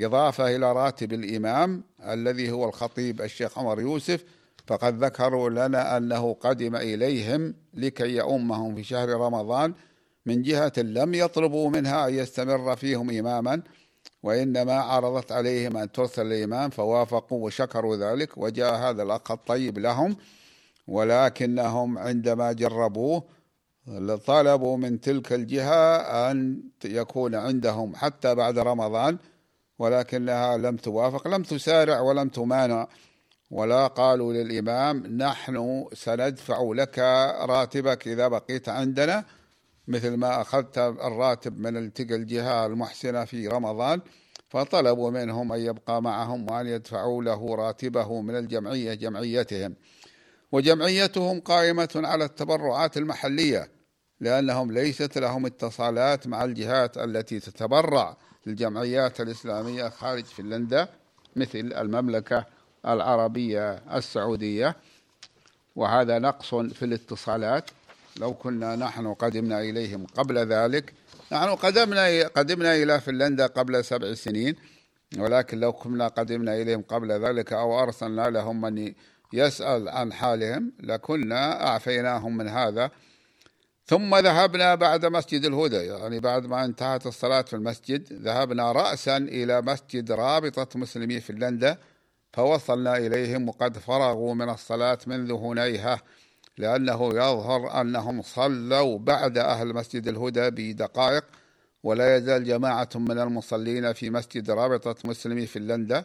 إضافة 0.00 0.56
إلى 0.56 0.72
راتب 0.72 1.12
الإمام 1.12 1.82
الذي 2.08 2.50
هو 2.50 2.68
الخطيب 2.68 3.22
الشيخ 3.22 3.58
عمر 3.58 3.80
يوسف 3.80 4.24
فقد 4.66 5.04
ذكروا 5.04 5.50
لنا 5.50 5.96
أنه 5.96 6.36
قدم 6.40 6.76
إليهم 6.76 7.54
لكي 7.74 8.16
يؤمهم 8.16 8.74
في 8.74 8.84
شهر 8.84 9.08
رمضان. 9.08 9.74
من 10.26 10.42
جهة 10.42 10.72
لم 10.76 11.14
يطلبوا 11.14 11.70
منها 11.70 12.08
أن 12.08 12.14
يستمر 12.14 12.76
فيهم 12.76 13.10
إماما 13.10 13.62
وإنما 14.22 14.74
عرضت 14.74 15.32
عليهم 15.32 15.76
أن 15.76 15.92
ترسل 15.92 16.26
الإمام 16.26 16.70
فوافقوا 16.70 17.46
وشكروا 17.46 17.96
ذلك 17.96 18.38
وجاء 18.38 18.74
هذا 18.74 19.02
الأخ 19.02 19.30
الطيب 19.30 19.78
لهم 19.78 20.16
ولكنهم 20.86 21.98
عندما 21.98 22.52
جربوه 22.52 23.22
طلبوا 24.26 24.76
من 24.76 25.00
تلك 25.00 25.32
الجهة 25.32 25.96
أن 26.30 26.62
يكون 26.84 27.34
عندهم 27.34 27.96
حتى 27.96 28.34
بعد 28.34 28.58
رمضان 28.58 29.18
ولكنها 29.78 30.56
لم 30.56 30.76
توافق 30.76 31.28
لم 31.28 31.42
تسارع 31.42 32.00
ولم 32.00 32.28
تمانع 32.28 32.88
ولا 33.50 33.86
قالوا 33.86 34.32
للإمام 34.32 35.06
نحن 35.06 35.86
سندفع 35.92 36.72
لك 36.74 36.98
راتبك 37.48 38.08
إذا 38.08 38.28
بقيت 38.28 38.68
عندنا 38.68 39.24
مثل 39.88 40.16
ما 40.16 40.40
أخذت 40.40 40.78
الراتب 40.78 41.58
من 41.60 41.92
تلك 41.92 42.12
الجهة 42.12 42.66
المحسنة 42.66 43.24
في 43.24 43.48
رمضان 43.48 44.00
فطلبوا 44.48 45.10
منهم 45.10 45.52
أن 45.52 45.60
يبقى 45.60 46.02
معهم 46.02 46.50
وأن 46.50 46.66
يدفعوا 46.66 47.22
له 47.22 47.54
راتبه 47.54 48.20
من 48.20 48.36
الجمعية 48.36 48.94
جمعيتهم. 48.94 49.74
وجمعيتهم 50.52 51.40
قائمة 51.40 51.88
على 51.94 52.24
التبرعات 52.24 52.96
المحلية 52.96 53.70
لأنهم 54.20 54.72
ليست 54.72 55.18
لهم 55.18 55.46
اتصالات 55.46 56.26
مع 56.26 56.44
الجهات 56.44 56.98
التي 56.98 57.40
تتبرع 57.40 58.16
للجمعيات 58.46 59.20
الإسلامية 59.20 59.88
خارج 59.88 60.24
فنلندا 60.24 60.88
مثل 61.36 61.58
المملكة 61.58 62.44
العربية 62.86 63.72
السعودية. 63.96 64.76
وهذا 65.76 66.18
نقص 66.18 66.54
في 66.54 66.84
الاتصالات. 66.84 67.70
لو 68.18 68.34
كنا 68.34 68.76
نحن 68.76 69.14
قدمنا 69.14 69.60
إليهم 69.60 70.06
قبل 70.06 70.38
ذلك 70.38 70.92
نحن 71.32 71.48
قدمنا 71.48 72.26
قدمنا 72.26 72.74
إلى 72.74 73.00
فنلندا 73.00 73.46
قبل 73.46 73.84
سبع 73.84 74.14
سنين 74.14 74.54
ولكن 75.18 75.60
لو 75.60 75.72
كنا 75.72 76.08
قدمنا 76.08 76.54
إليهم 76.62 76.82
قبل 76.82 77.12
ذلك 77.12 77.52
أو 77.52 77.82
أرسلنا 77.82 78.30
لهم 78.30 78.60
من 78.60 78.94
يسأل 79.32 79.88
عن 79.88 80.12
حالهم 80.12 80.72
لكنا 80.80 81.66
أعفيناهم 81.66 82.36
من 82.36 82.48
هذا. 82.48 82.90
ثم 83.86 84.16
ذهبنا 84.16 84.74
بعد 84.74 85.06
مسجد 85.06 85.44
الهدى 85.44 85.76
يعني 85.76 86.20
بعد 86.20 86.46
ما 86.46 86.64
انتهت 86.64 87.06
الصلاة 87.06 87.42
في 87.42 87.56
المسجد 87.56 88.12
ذهبنا 88.12 88.72
رأسا 88.72 89.16
إلى 89.16 89.62
مسجد 89.62 90.12
رابطة 90.12 90.78
مسلمي 90.78 91.20
فنلندا 91.20 91.78
فوصلنا 92.32 92.96
إليهم 92.96 93.48
وقد 93.48 93.78
فرغوا 93.78 94.34
من 94.34 94.48
الصلاة 94.48 94.98
منذ 95.06 95.32
هنيهة 95.32 96.00
لأنه 96.58 97.08
يظهر 97.08 97.80
أنهم 97.80 98.22
صلوا 98.22 98.98
بعد 98.98 99.38
أهل 99.38 99.74
مسجد 99.74 100.08
الهدى 100.08 100.50
بدقائق 100.50 101.24
ولا 101.82 102.16
يزال 102.16 102.44
جماعة 102.44 102.88
من 102.94 103.18
المصلين 103.18 103.92
في 103.92 104.10
مسجد 104.10 104.50
رابطة 104.50 104.94
مسلمي 105.04 105.46
فنلندا 105.46 106.04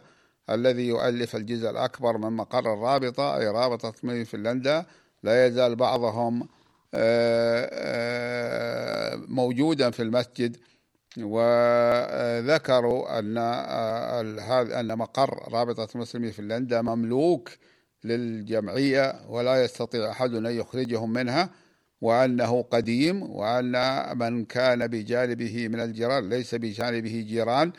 الذي 0.50 0.88
يؤلف 0.88 1.36
الجزء 1.36 1.70
الأكبر 1.70 2.18
من 2.18 2.32
مقر 2.32 2.74
الرابطة 2.74 3.36
أي 3.36 3.48
رابطة 3.48 3.88
مسلمي 3.88 4.24
فنلندا 4.24 4.86
لا 5.22 5.46
يزال 5.46 5.76
بعضهم 5.76 6.48
آه، 6.94 7.68
آه، 7.72 9.16
موجودا 9.16 9.90
في 9.90 10.02
المسجد. 10.02 10.56
وذكروا 11.18 13.18
أن 13.18 13.38
آه، 13.38 14.80
أن 14.80 14.98
مقر 14.98 15.52
رابطة 15.52 15.98
مسلمي 15.98 16.32
فنلندا 16.32 16.82
مملوك 16.82 17.50
للجمعية 18.04 19.14
ولا 19.28 19.64
يستطيع 19.64 20.10
أحد 20.10 20.34
أن 20.34 20.46
يخرجهم 20.46 21.12
منها 21.12 21.50
وأنه 22.00 22.62
قديم 22.62 23.22
وأن 23.22 24.18
من 24.18 24.44
كان 24.44 24.86
بجانبه 24.86 25.68
من 25.68 25.80
الجيران 25.80 26.28
ليس 26.28 26.54
بجانبه 26.54 27.24
جيران 27.28 27.72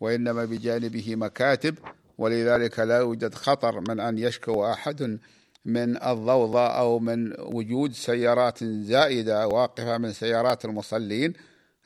وإنما 0.00 0.44
بجانبه 0.44 1.16
مكاتب 1.16 1.78
ولذلك 2.18 2.78
لا 2.78 2.98
يوجد 2.98 3.34
خطر 3.34 3.80
من 3.80 4.00
أن 4.00 4.18
يشكو 4.18 4.66
أحد 4.66 5.18
من 5.64 6.02
الضوضاء 6.02 6.78
أو 6.78 6.98
من 6.98 7.40
وجود 7.40 7.92
سيارات 7.92 8.64
زائدة 8.64 9.48
واقفة 9.48 9.98
من 9.98 10.12
سيارات 10.12 10.64
المصلين 10.64 11.32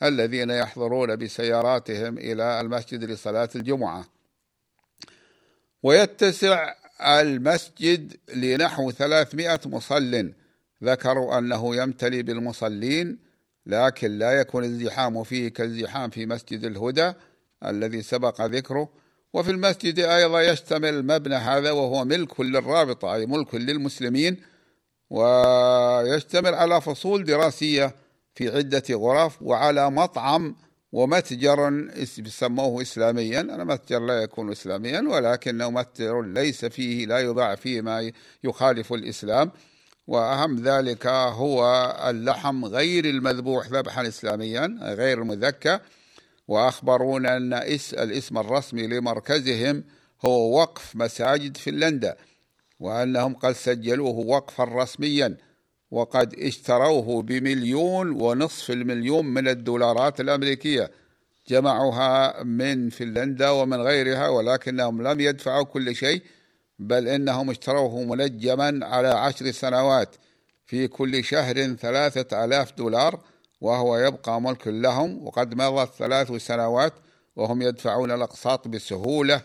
الذين 0.03 0.51
يحضرون 0.51 1.17
بسياراتهم 1.17 2.19
إلى 2.19 2.61
المسجد 2.61 3.05
لصلاة 3.05 3.49
الجمعة. 3.57 4.05
ويتسع 5.83 6.75
المسجد 7.05 8.17
لنحو 8.35 8.91
ثلاثمائة 8.91 9.61
مصل. 9.67 10.33
ذكروا 10.85 11.39
أنه 11.39 11.77
يمتلي 11.77 12.23
بالمصلين 12.23 13.19
لكن 13.67 14.19
لا 14.19 14.33
يكون 14.33 14.65
الزحام 14.65 15.25
فيه 15.25 15.49
كالزحام 15.49 16.11
في 16.11 16.27
مسجد 16.27 16.65
الهدى 16.65 17.13
الذي 17.65 18.03
سبق 18.03 18.43
ذكره. 18.43 18.89
وفي 19.33 19.51
المسجد 19.51 19.99
أيضا 19.99 20.41
يشتمل 20.41 20.95
المبنى 20.95 21.35
هذا 21.35 21.71
وهو 21.71 22.05
ملك 22.05 22.41
للرابطة 22.41 23.15
أي 23.15 23.27
ملك 23.27 23.55
للمسلمين. 23.55 24.37
ويشتمل 25.11 26.55
على 26.55 26.81
فصول 26.81 27.25
دراسية 27.25 27.95
في 28.35 28.57
عدة 28.57 28.83
غرف 28.91 29.43
وعلى 29.43 29.91
مطعم 29.91 30.57
ومتجر 30.95 31.89
سموه 32.29 32.83
إسلاميا. 32.83 33.41
أنا 33.41 33.65
متجر 33.65 34.01
لا 34.01 34.23
يكون 34.23 34.51
إسلاميا 34.51 35.01
ولكنه 35.01 35.71
متجر 35.71 36.23
ليس 36.23 36.65
فيه 36.65 37.07
لا 37.07 37.19
يباع 37.19 37.55
فيه 37.55 37.81
ما 37.81 38.13
يخالف 38.45 38.93
الإسلام. 38.93 39.51
وأهم 40.07 40.57
ذلك 40.57 41.07
هو 41.07 41.61
اللحم 42.11 42.65
غير 42.65 43.05
المذبوح 43.05 43.67
ذبحا 43.67 44.09
إسلاميا 44.09 44.79
غير 44.83 45.23
المذكى. 45.23 45.79
وأخبرونا 46.49 47.37
أن 47.37 47.53
الاسم 47.93 48.39
الرسمي 48.39 48.87
لمركزهم 48.87 49.85
هو 50.25 50.59
وقف 50.61 50.97
مساجد 50.97 51.57
فنلندا 51.57 52.17
وأنهم 52.81 53.35
قد 53.35 53.53
سجلوه 53.53 54.19
وقفا 54.19 54.65
رسميا. 54.65 55.37
وقد 55.91 56.35
اشتروه 56.35 57.23
بمليون 57.23 58.11
ونصف 58.23 58.71
المليون 58.71 59.27
من 59.27 59.49
الدولارات 59.49 60.21
الأمريكية. 60.21 60.91
جمعوها 61.49 62.43
من 62.43 62.91
فنلندا 62.91 63.51
ومن 63.51 63.81
غيرها 63.81 64.29
ولكنهم 64.29 65.03
لم 65.09 65.21
يدفعوا 65.21 65.65
كل 65.65 65.95
شيء 65.95 66.23
بل 66.79 67.09
إنهم 67.09 67.51
اشتروه 67.51 68.03
منجما 68.03 68.87
على 68.87 69.09
عشر 69.09 69.51
سنوات 69.51 70.17
في 70.67 70.89
كل 70.89 71.25
شهر 71.25 71.75
ثلاثة 71.75 72.45
آلاف 72.45 72.73
دولار 72.73 73.21
وهو 73.61 73.97
يبقى 73.97 74.41
ملك 74.41 74.69
لهم 74.69 75.27
وقد 75.27 75.55
مضت 75.55 75.95
ثلاث 75.95 76.33
سنوات 76.33 76.93
وهم 77.37 77.63
يدفعون 77.63 78.11
الأقساط 78.11 78.69
بسهولة. 78.69 79.43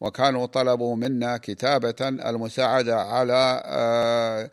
وكانوا 0.00 0.46
طلبوا 0.46 0.96
منا 0.96 1.36
كتابة 1.36 1.94
المساعدة 2.08 3.00
على 3.00 3.62
آه، 3.64 4.50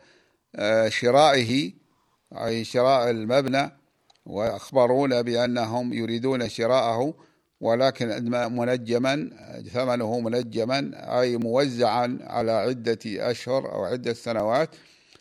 شرائه 0.88 1.72
أي 2.32 2.64
شراء 2.64 3.10
المبنى 3.10 3.70
وأخبرونا 4.26 5.20
بأنهم 5.20 5.92
يريدون 5.92 6.48
شراءه 6.48 7.14
ولكن 7.60 8.24
منجما 8.56 9.30
ثمنه 9.72 10.20
منجما 10.20 10.90
أي 11.20 11.36
موزعا 11.36 12.18
على 12.20 12.52
عدة 12.52 12.98
أشهر 13.06 13.72
أو 13.72 13.84
عدة 13.84 14.12
سنوات 14.12 14.68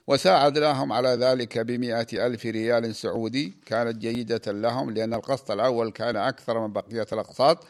وساعدناهم 0.08 0.94
على 0.94 1.10
ذلك 1.10 1.60
بمئة 1.60 2.26
ألف 2.28 2.46
ريال 2.46 2.96
سعودي. 2.96 3.54
كانت 3.66 3.98
جيدة 3.98 4.52
لهم 4.52 4.92
لأن 4.92 5.14
القسط 5.14 5.52
الأول 5.52 5.92
كان 5.92 6.16
أكثر 6.16 6.68
من 6.68 6.74
بقية 6.74 7.08
الأقساط. 7.14 7.68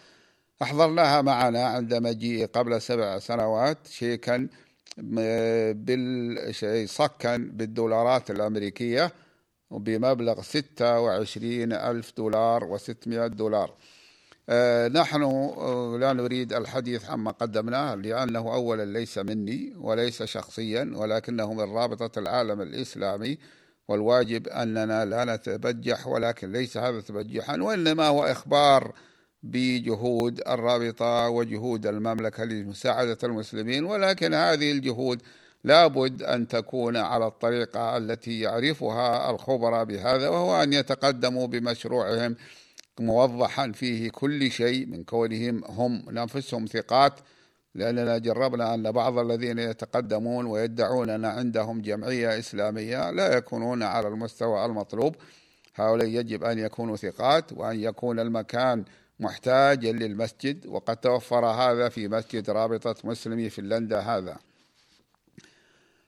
أحضرناها 0.62 1.22
معنا 1.22 1.66
عند 1.66 1.94
مجيء 1.94 2.46
قبل 2.46 2.82
سبع 2.82 3.20
سنوات 3.20 3.88
شيكا 3.88 4.48
صكا 6.86 7.38
بالدولارات 7.38 8.32
الأمريكية 8.32 9.12
بمبلغ 9.72 10.42
ستة 10.42 11.00
وعشرين 11.00 11.74
ألف 11.74 12.14
دولار 12.18 12.64
وستمائة 12.64 13.28
دولار. 13.28 13.74
آه، 14.50 14.88
نحن 14.88 15.24
آه، 15.24 15.98
لا 16.00 16.14
نريد 16.14 16.54
الحديث 16.54 17.10
عما 17.10 17.32
قدمناه 17.32 17.96
لأنه 17.96 18.54
أولا 18.54 18.86
ليس 18.86 19.18
مني 19.18 19.74
وليس 19.78 20.24
شخصيا 20.24 20.92
ولكنه 20.96 21.54
من 21.54 21.74
رابطة 21.74 22.20
العالم 22.20 22.62
الإسلامي 22.62 23.38
والواجب 23.88 24.48
أننا 24.48 25.06
لا 25.06 25.36
نتبجح 25.36 26.08
ولكن 26.08 26.52
ليس 26.52 26.78
هذا 26.78 27.02
تبجحا 27.02 27.62
وإنما 27.62 28.08
هو 28.08 28.24
إخبار 28.24 28.94
بجهود 29.44 30.42
الرابطة 30.48 31.30
وجهود 31.30 31.86
المملكة 31.86 32.44
لمساعدة 32.44 33.18
المسلمين 33.24 33.86
ولكن 33.86 34.34
هذه 34.34 34.72
الجهود 34.72 35.22
لابد 35.64 36.24
أن 36.24 36.48
تكون 36.48 36.98
على 36.98 37.28
الطريقة 37.28 37.98
التي 37.98 38.40
يعرفها 38.40 39.32
الخبراء 39.32 39.84
بهذا 39.86 40.30
وهو 40.30 40.64
أن 40.64 40.74
يتقدموا 40.74 41.48
بمشروعهم 41.48 42.36
موضحا 43.00 43.72
فيه 43.72 44.10
كل 44.10 44.52
شيء 44.52 44.86
من 44.86 45.04
كونهم 45.04 45.64
هم 45.66 46.18
أنفسهم 46.18 46.66
ثقات. 46.66 47.14
لأننا 47.76 48.18
جربنا 48.18 48.74
أن 48.74 48.92
بعض 48.92 49.18
الذين 49.18 49.60
يتقدمون 49.60 50.46
ويدعون 50.46 51.10
أن 51.10 51.26
عندهم 51.26 51.82
جمعية 51.82 52.40
إسلامية 52.40 53.12
لا 53.12 53.38
يكونون 53.38 53.84
على 53.84 54.08
المستوى 54.08 54.66
المطلوب. 54.66 55.16
هؤلاء 55.76 56.08
يجب 56.08 56.44
أن 56.44 56.60
يكونوا 56.60 56.96
ثقات 56.96 57.54
وأن 57.54 57.80
يكون 57.80 58.20
المكان 58.20 58.84
محتاجا 59.20 59.92
للمسجد 59.92 60.68
وقد 60.68 60.98
توفر 60.98 61.46
هذا 61.46 61.90
في 61.90 62.08
مسجد 62.08 62.50
رابطة 62.50 62.96
مسلمي 63.04 63.50
فنلندا 63.50 64.00
هذا. 64.00 64.38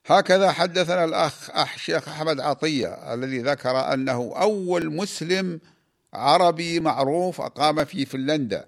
هكذا 0.05 0.51
حدثنا 0.51 1.05
الأخ 1.05 1.49
أح 1.49 1.77
شيخ 1.77 2.07
أحمد 2.07 2.39
عطية 2.39 3.13
الذي 3.13 3.39
ذكر 3.39 3.93
أنه 3.93 4.33
أول 4.35 4.95
مسلم 4.95 5.59
عربي 6.13 6.79
معروف 6.79 7.41
أقام 7.41 7.85
في 7.85 8.05
فنلندا 8.05 8.65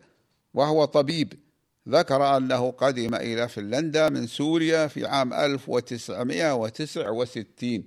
وهو 0.54 0.86
طبيب. 0.86 1.34
ذكر 1.90 2.38
أنه 2.38 2.72
قدم 2.72 3.16
إلى 3.16 3.48
فنلندا 3.48 4.10
من 4.10 4.28
سوريا 4.28 4.88
في 4.88 5.06
عام 5.06 5.34
1969 5.34 7.86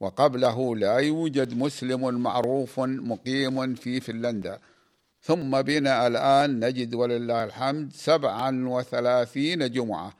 وقبله 0.00 0.76
لا 0.76 0.96
يوجد 0.96 1.54
مسلم 1.54 2.14
معروف 2.14 2.80
مقيم 2.80 3.74
في 3.74 4.00
فنلندا. 4.00 4.58
ثم 5.22 5.62
بنا 5.62 6.06
الآن 6.06 6.64
نجد 6.64 6.94
ولله 6.94 7.44
الحمد 7.44 7.92
سبعا 7.92 8.68
وثلاثين 8.68 9.70
جمعة 9.70 10.12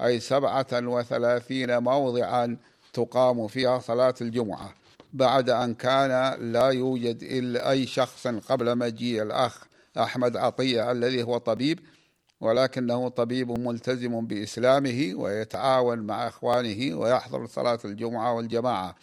أي 0.00 0.20
سبعة 0.20 0.66
وثلاثين 0.72 1.78
موضعا 1.78 2.56
تقام 2.92 3.48
فيها 3.48 3.78
صلاة 3.78 4.14
الجمعة 4.20 4.74
بعد 5.12 5.50
أن 5.50 5.74
كان 5.74 6.42
لا 6.52 6.68
يوجد 6.68 7.22
إلا 7.22 7.70
أي 7.70 7.86
شخص 7.86 8.26
قبل 8.26 8.78
مجيء 8.78 9.22
الأخ 9.22 9.64
أحمد 9.98 10.36
عطية 10.36 10.92
الذي 10.92 11.22
هو 11.22 11.38
طبيب 11.38 11.80
ولكنه 12.40 13.08
طبيب 13.08 13.50
ملتزم 13.50 14.26
بإسلامه 14.26 15.12
ويتعاون 15.16 15.98
مع 15.98 16.28
إخوانه 16.28 16.98
ويحضر 16.98 17.46
صلاة 17.46 17.78
الجمعة 17.84 18.32
والجماعة. 18.32 18.94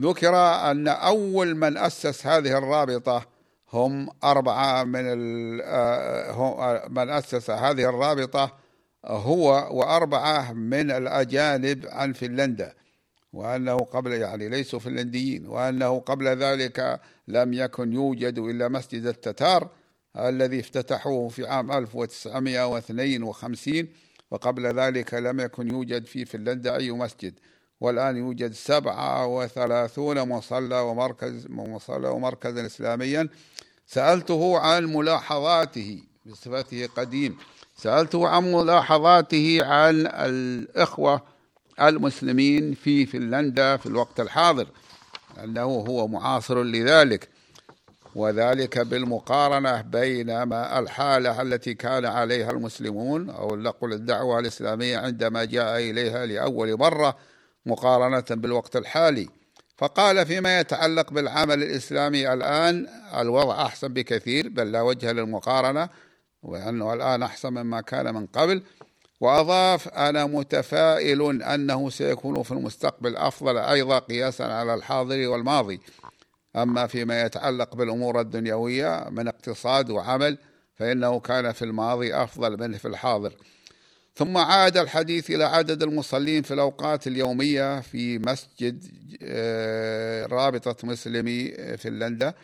ذكر 0.00 0.36
أن 0.70 0.88
أول 0.88 1.54
من 1.54 1.76
أسس 1.76 2.26
هذه 2.26 2.58
الرابطة 2.58 3.33
هم 3.72 4.08
أربعة 4.24 4.84
من 4.84 5.04
آه، 5.62 6.88
من 6.88 7.10
أسس 7.10 7.50
هذه 7.50 7.88
الرابطة 7.88 8.52
هو 9.04 9.68
وأربعة 9.70 10.52
من 10.52 10.90
الأجانب 10.90 11.86
عن 11.86 12.12
فنلندا. 12.12 12.74
وأنه 13.34 13.76
قبل 13.76 14.12
يعني 14.12 14.48
ليسوا 14.48 14.78
فنلنديين 14.78 15.46
وأنه 15.46 16.00
قبل 16.00 16.26
ذلك 16.26 17.00
لم 17.28 17.52
يكن 17.52 17.92
يوجد 17.92 18.38
إلا 18.38 18.68
مسجد 18.68 19.06
التتار 19.06 19.70
الذي 20.18 20.60
افتتحوه 20.60 21.28
في 21.28 21.46
عام 21.46 21.72
1952 21.72 23.88
وقبل 24.30 24.66
ذلك 24.66 25.14
لم 25.14 25.40
يكن 25.40 25.70
يوجد 25.70 26.06
في 26.06 26.24
فنلندا 26.24 26.76
أي 26.76 26.90
مسجد. 26.90 27.34
والآن 27.80 28.16
يوجد 28.16 28.52
سبعة 28.52 29.26
وثلاثون 29.26 30.28
مصلى 30.28 30.80
ومركز 30.80 31.46
مصلى 31.48 32.08
ومركزا 32.08 32.66
إسلاميا. 32.66 33.28
سألته 33.86 34.58
عن 34.58 34.84
ملاحظاته 34.84 36.02
بصفته 36.26 36.86
قديم 36.96 37.36
سألته 37.76 38.28
عن 38.28 38.52
ملاحظاته 38.52 39.58
عن 39.62 40.06
الإخوة 40.06 41.22
المسلمين 41.80 42.74
في 42.74 43.06
فنلندا 43.06 43.76
في 43.76 43.86
الوقت 43.86 44.20
الحاضر 44.20 44.66
أنه 45.44 45.62
هو 45.62 46.08
معاصر 46.08 46.62
لذلك 46.62 47.28
وذلك 48.14 48.78
بالمقارنة 48.78 49.80
بين 49.80 50.42
ما 50.42 50.78
الحالة 50.78 51.42
التي 51.42 51.74
كان 51.74 52.04
عليها 52.04 52.50
المسلمون 52.50 53.30
أو 53.30 53.56
نقول 53.56 53.92
الدعوة 53.92 54.38
الإسلامية 54.38 54.98
عندما 54.98 55.44
جاء 55.44 55.78
إليها 55.78 56.26
لأول 56.26 56.78
مرة 56.78 57.16
مقارنة 57.66 58.24
بالوقت 58.30 58.76
الحالي. 58.76 59.28
فقال 59.76 60.26
فيما 60.26 60.60
يتعلق 60.60 61.10
بالعمل 61.10 61.62
الإسلامي 61.62 62.32
الآن 62.32 62.86
الوضع 63.16 63.66
أحسن 63.66 63.88
بكثير 63.88 64.48
بل 64.48 64.72
لا 64.72 64.82
وجه 64.82 65.12
للمقارنة 65.12 65.88
وأنه 66.42 66.92
الآن 66.92 67.22
أحسن 67.22 67.52
مما 67.52 67.80
كان 67.80 68.14
من 68.14 68.26
قبل. 68.26 68.62
وأضاف 69.20 69.88
أنا 69.88 70.26
متفائل 70.26 71.42
أنه 71.42 71.90
سيكون 71.90 72.42
في 72.42 72.52
المستقبل 72.52 73.16
أفضل 73.16 73.58
أيضا 73.58 73.98
قياسا 73.98 74.42
على 74.42 74.74
الحاضر 74.74 75.28
والماضي. 75.28 75.80
أما 76.56 76.86
فيما 76.86 77.22
يتعلق 77.22 77.76
بالأمور 77.76 78.20
الدنيوية 78.20 79.06
من 79.10 79.28
اقتصاد 79.28 79.90
وعمل 79.90 80.38
فإنه 80.74 81.20
كان 81.20 81.52
في 81.52 81.64
الماضي 81.64 82.14
أفضل 82.14 82.60
منه 82.60 82.78
في 82.78 82.88
الحاضر. 82.88 83.34
ثم 84.16 84.36
عاد 84.36 84.76
الحديث 84.76 85.30
إلى 85.30 85.44
عدد 85.44 85.82
المصلين 85.82 86.42
في 86.42 86.54
الأوقات 86.54 87.06
اليومية 87.06 87.80
في 87.80 88.18
مسجد 88.18 88.84
آه، 89.22 90.26
رابطة 90.26 90.86
مسلمي 90.86 91.52
فنلندا. 91.78 92.34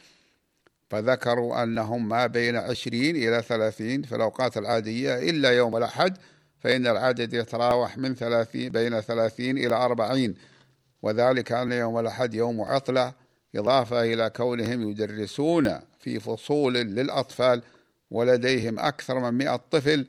فذكروا 0.90 1.62
أنهم 1.62 2.08
ما 2.08 2.26
بين 2.26 2.56
عشرين 2.56 3.16
إلى 3.16 3.42
ثلاثين 3.42 4.02
في 4.02 4.14
الأوقات 4.16 4.56
العادية 4.56 5.30
إلا 5.30 5.50
يوم 5.50 5.76
الأحد 5.76 6.18
فإن 6.60 6.86
العدد 6.86 7.34
يتراوح 7.34 7.98
من 7.98 8.14
ثلاثين 8.14 8.68
بين 8.72 9.00
ثلاثين 9.00 9.58
إلى 9.58 9.74
أربعين. 9.74 10.34
وذلك 11.02 11.52
أن 11.52 11.72
يوم 11.72 11.98
الأحد 11.98 12.34
يوم 12.34 12.60
عطلة 12.60 13.12
إضافة 13.56 14.02
إلى 14.02 14.30
كونهم 14.30 14.90
يدرسون 14.90 15.80
في 15.98 16.20
فصول 16.20 16.74
للأطفال 16.74 17.62
ولديهم 18.10 18.78
أكثر 18.78 19.18
من 19.18 19.38
مئة 19.38 19.60
طفل. 19.70 20.06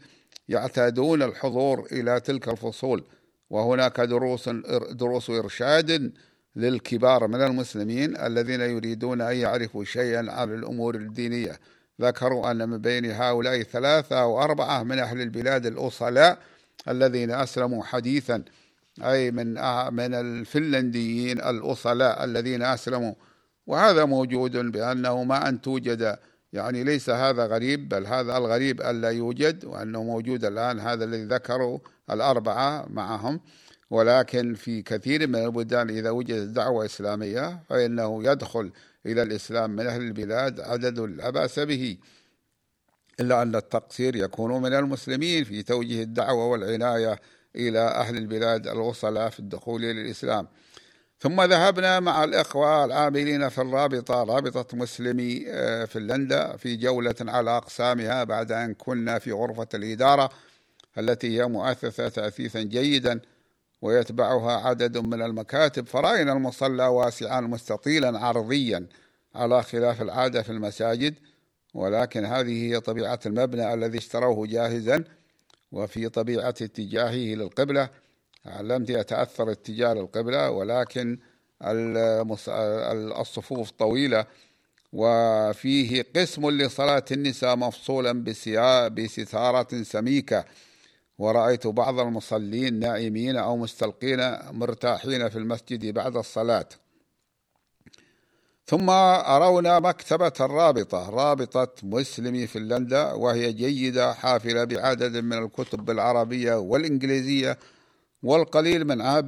يعتادون 0.51 1.23
الحضور 1.23 1.87
إلى 1.91 2.19
تلك 2.19 2.47
الفصول. 2.47 3.03
وهناك 3.49 4.01
دروس 4.01 4.49
دروس 4.91 5.29
إرشاد 5.29 6.11
للكبار 6.55 7.27
من 7.27 7.41
المسلمين 7.41 8.17
الذين 8.17 8.61
يريدون 8.61 9.21
أن 9.21 9.35
يعرفوا 9.35 9.83
شيئا 9.83 10.31
عن 10.31 10.53
الأمور 10.53 10.95
الدينية. 10.95 11.59
ذكروا 12.01 12.51
أن 12.51 12.69
من 12.69 12.77
بين 12.77 13.11
هؤلاء 13.11 13.63
ثلاثة 13.63 14.21
أو 14.21 14.41
أربعة 14.41 14.83
من 14.83 14.99
أهل 14.99 15.21
البلاد 15.21 15.65
الأصلاء 15.65 16.37
الذين 16.87 17.31
أسلموا 17.31 17.83
حديثا 17.83 18.43
أي 19.03 19.31
من 19.31 19.53
من 19.93 20.13
الفنلنديين 20.13 21.37
الأصلاء 21.37 22.23
الذين 22.23 22.63
أسلموا. 22.63 23.13
وهذا 23.67 24.05
موجود 24.05 24.57
بأنه 24.57 25.23
ما 25.23 25.49
أن 25.49 25.61
توجد 25.61 26.17
يعني 26.53 26.83
ليس 26.83 27.09
هذا 27.09 27.45
غريب 27.45 27.89
بل 27.89 28.07
هذا 28.07 28.37
الغريب 28.37 28.81
ألا 28.81 29.09
يوجد 29.09 29.65
وأنه 29.65 30.03
موجود 30.03 30.45
الآن 30.45 30.79
هذا 30.79 31.03
الذي 31.05 31.23
ذكروا 31.23 31.79
الأربعة 32.11 32.85
معهم. 32.89 33.39
ولكن 33.91 34.53
في 34.53 34.81
كثير 34.81 35.27
من 35.27 35.35
البلدان 35.35 35.89
إذا 35.89 36.09
وجدت 36.09 36.49
دعوة 36.49 36.85
إسلامية 36.85 37.63
فإنه 37.69 38.23
يدخل 38.23 38.71
إلى 39.05 39.21
الإسلام 39.21 39.71
من 39.71 39.87
أهل 39.87 40.01
البلاد 40.01 40.59
عدد 40.59 40.99
لا 40.99 41.29
بأس 41.29 41.59
به 41.59 41.97
إلا 43.19 43.41
أن 43.41 43.55
التقصير 43.55 44.15
يكون 44.15 44.61
من 44.61 44.73
المسلمين 44.73 45.43
في 45.43 45.63
توجيه 45.63 46.03
الدعوة 46.03 46.47
والعناية 46.47 47.19
إلى 47.55 47.79
أهل 47.79 48.17
البلاد 48.17 48.67
الوصلاء 48.67 49.29
في 49.29 49.39
الدخول 49.39 49.85
إلى 49.85 50.01
الإسلام. 50.01 50.47
ثم 51.21 51.41
ذهبنا 51.41 51.99
مع 51.99 52.23
الإخوة 52.23 52.85
العاملين 52.85 53.49
في 53.49 53.61
الرابطة 53.61 54.23
رابطة 54.23 54.77
مسلمي 54.77 55.45
آه، 55.47 55.85
فنلندا 55.85 56.57
في 56.57 56.75
جولة 56.75 57.15
على 57.21 57.57
أقسامها 57.57 58.23
بعد 58.23 58.51
أن 58.51 58.73
كنا 58.73 59.19
في 59.19 59.31
غرفة 59.31 59.67
الإدارة 59.73 60.29
التي 60.97 61.39
هي 61.39 61.47
مؤسسة 61.47 62.09
تأسيسا 62.09 62.61
جيدا 62.61 63.19
ويتبعها 63.81 64.67
عدد 64.67 64.97
من 64.97 65.21
المكاتب. 65.21 65.87
فرأينا 65.87 66.33
المصلى 66.33 66.87
واسعا 66.87 67.41
مستطيلا 67.41 68.19
عرضيا 68.19 68.87
على 69.35 69.63
خلاف 69.63 70.01
العادة 70.01 70.41
في 70.41 70.49
المساجد 70.49 71.15
ولكن 71.73 72.25
هذه 72.25 72.71
هي 72.71 72.79
طبيعة 72.79 73.19
المبنى 73.25 73.73
الذي 73.73 73.97
اشتروه 73.97 74.47
جاهزا 74.47 75.03
وفي 75.71 76.09
طبيعة 76.09 76.49
اتجاهه 76.49 77.35
للقبلة. 77.35 77.89
لم 78.45 78.85
يتأثر 78.89 79.51
اتجاه 79.51 79.91
القبلة 79.93 80.49
ولكن 80.51 81.19
الصفوف 83.21 83.71
طويلة. 83.71 84.25
وفيه 84.93 86.05
قسم 86.15 86.49
لصلاة 86.49 87.05
النساء 87.11 87.55
مفصولا 87.55 88.23
بستارة 88.89 89.83
سميكة. 89.83 90.45
ورأيت 91.17 91.67
بعض 91.67 91.99
المصلين 91.99 92.79
نائمين 92.79 93.37
أو 93.37 93.57
مستلقين 93.57 94.37
مرتاحين 94.51 95.29
في 95.29 95.37
المسجد 95.37 95.93
بعد 95.93 96.17
الصلاة. 96.17 96.67
ثم 98.65 98.89
أرونا 98.89 99.79
مكتبة 99.79 100.33
الرابطة 100.39 101.09
رابطة 101.09 101.73
مسلمي 101.83 102.47
فنلندا 102.47 103.11
وهي 103.11 103.53
جيدة 103.53 104.13
حافلة 104.13 104.63
بعدد 104.63 105.17
من 105.17 105.37
الكتب 105.37 105.85
بالعربية 105.85 106.53
والإنجليزية. 106.53 107.57
والقليل 108.23 108.85
منها 108.85 109.19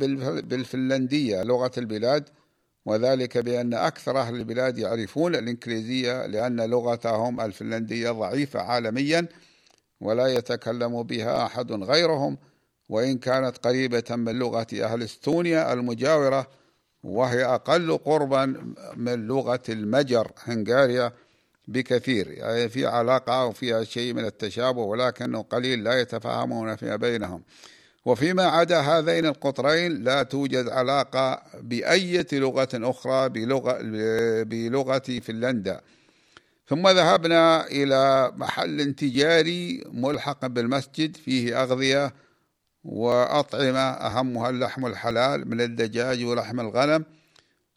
بالفنلندية 0.41 1.43
لغة 1.43 1.71
البلاد 1.77 2.29
وذلك 2.86 3.38
بأن 3.38 3.73
أكثر 3.73 4.19
أهل 4.19 4.36
البلاد 4.36 4.77
يعرفون 4.77 5.36
الإنجليزية 5.36 6.25
لأن 6.25 6.62
لغتهم 6.62 7.41
الفنلندية 7.41 8.12
ضعيفة 8.12 8.60
عالميا 8.60 9.27
ولا 10.01 10.27
يتكلم 10.27 11.03
بها 11.03 11.45
أحد 11.45 11.71
غيرهم 11.71 12.38
وإن 12.89 13.17
كانت 13.17 13.58
قريبة 13.58 14.03
من 14.10 14.39
لغة 14.39 14.67
أهل 14.73 15.03
إستونيا 15.03 15.73
المجاورة 15.73 16.47
وهي 17.03 17.45
أقل 17.45 17.97
قربا 17.97 18.45
من 18.95 19.27
لغة 19.27 19.63
المجر 19.69 20.32
هنغاريا 20.43 21.13
بكثير. 21.67 22.32
يعني 22.32 22.69
في 22.69 22.86
علاقة 22.86 23.45
وفيها 23.45 23.84
شيء 23.84 24.13
من 24.13 24.25
التشابه 24.25 24.82
ولكنه 24.82 25.41
قليل 25.41 25.84
لا 25.84 25.99
يتفاهمون 26.01 26.75
فيما 26.75 26.95
بينهم. 26.95 27.43
وفيما 28.05 28.43
عدا 28.43 28.79
هذين 28.79 29.25
القطرين 29.25 30.03
لا 30.03 30.23
توجد 30.23 30.69
علاقة 30.69 31.41
بأية 31.61 32.27
لغة 32.33 32.69
أخرى 32.73 33.29
بلغة, 33.29 33.77
بلغة 34.43 35.19
فنلندا. 35.21 35.81
ثم 36.67 36.87
ذهبنا 36.87 37.67
إلى 37.67 38.31
محل 38.35 38.93
تجاري 38.93 39.83
ملحق 39.91 40.47
بالمسجد 40.47 41.17
فيه 41.17 41.63
أغذية 41.63 42.13
وأطعمة 42.83 43.79
أهمها 43.79 44.49
اللحم 44.49 44.85
الحلال 44.85 45.49
من 45.49 45.61
الدجاج 45.61 46.23
ولحم 46.23 46.59
الغنم 46.59 47.05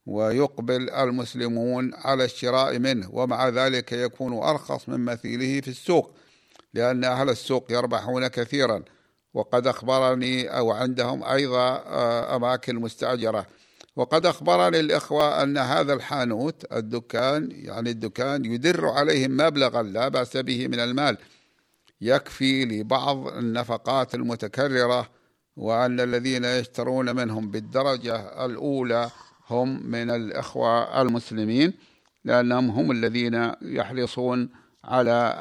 ويقبل 0.06 0.90
المسلمون 0.90 1.94
على 1.94 2.24
الشراء 2.24 2.78
منه 2.78 3.08
ومع 3.12 3.48
ذلك 3.48 3.92
يكون 3.92 4.32
أرخص 4.32 4.88
من 4.88 5.00
مثيله 5.00 5.60
في 5.60 5.68
السوق 5.68 6.16
لأن 6.74 7.04
أهل 7.04 7.30
السوق 7.30 7.72
يربحون 7.72 8.26
كثيراً. 8.26 8.82
وقد 9.37 9.66
أخبرني 9.66 10.49
أو 10.49 10.70
عندهم 10.70 11.25
أيضا 11.25 11.68
آه، 11.87 12.37
أماكن 12.37 12.77
مستأجرة. 12.77 13.46
وقد 13.96 14.27
أخبرني 14.27 14.81
الإخوة 14.81 15.42
أن 15.42 15.59
هذا 15.59 15.92
الحانوت 15.92 16.72
الدكان 16.72 17.49
يعني 17.53 17.90
الدكان 17.90 18.44
يدر 18.44 18.87
عليهم 18.87 19.37
مبلغا 19.37 19.83
لا 19.83 20.09
بأس 20.09 20.37
به 20.37 20.68
من 20.68 20.81
المال. 20.81 21.18
يكفي 22.01 22.64
لبعض 22.64 23.29
النفقات 23.29 24.14
المتكررة 24.14 25.11
وأن 25.57 26.01
الذين 26.01 26.44
يشترون 26.44 27.16
منهم 27.16 27.51
بالدرجة 27.51 28.44
الأولى 28.44 29.11
هم 29.51 29.90
من 29.90 30.11
الإخوة 30.11 31.03
المسلمين 31.03 31.72
لأنهم 32.25 32.70
هم 32.70 32.90
الذين 32.90 33.53
يحرصون 33.62 34.49
على 34.85 35.35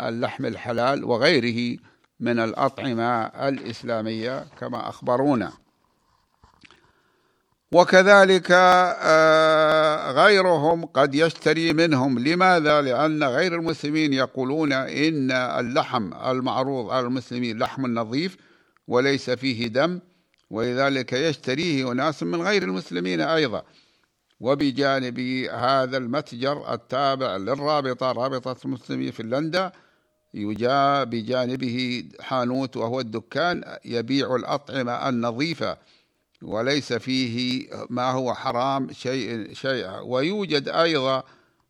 اللحم 0.00 0.46
الحلال 0.46 1.04
وغيره. 1.04 1.78
من 2.20 2.38
الأطعمة 2.38 3.24
الإسلامية 3.26 4.46
كما 4.60 4.88
أخبرونا. 4.88 5.52
وكذلك 7.72 8.50
آه، 8.50 10.12
غيرهم 10.12 10.84
قد 10.86 11.14
يشتري 11.14 11.72
منهم. 11.72 12.18
لماذا؟ 12.18 12.80
لأن 12.82 13.24
غير 13.24 13.54
المسلمين 13.54 14.12
يقولون 14.12 14.72
إن 14.72 15.30
اللحم 15.30 16.14
المعروض 16.14 16.90
على 16.90 17.06
المسلمين 17.06 17.58
لحم 17.58 17.86
نظيف 17.98 18.36
وليس 18.88 19.30
فيه 19.30 19.66
دم 19.66 20.00
ولذلك 20.50 21.12
يشتريه 21.12 21.92
أناس 21.92 22.22
من 22.22 22.42
غير 22.42 22.62
المسلمين 22.62 23.20
أيضا. 23.20 23.62
وبجانب 24.40 25.18
هذا 25.50 25.96
المتجر 25.96 26.74
التابع 26.74 27.36
للرابطة 27.36 28.12
رابطة 28.12 28.56
المسلمين 28.64 29.10
في 29.10 29.22
لندن 29.22 29.70
يجا 30.34 31.04
بجانبه 31.04 32.04
حانوت 32.20 32.76
وهو 32.76 33.00
الدكان 33.00 33.78
يبيع 33.84 34.36
الأطعمة 34.36 35.08
النظيفة 35.08 35.76
وليس 36.42 36.92
فيه 36.92 37.66
ما 37.90 38.10
هو 38.10 38.34
حرام 38.34 38.92
شيء 38.92 39.54
شيء 39.54 39.88
ويوجد 40.02 40.68
أيضا 40.68 41.22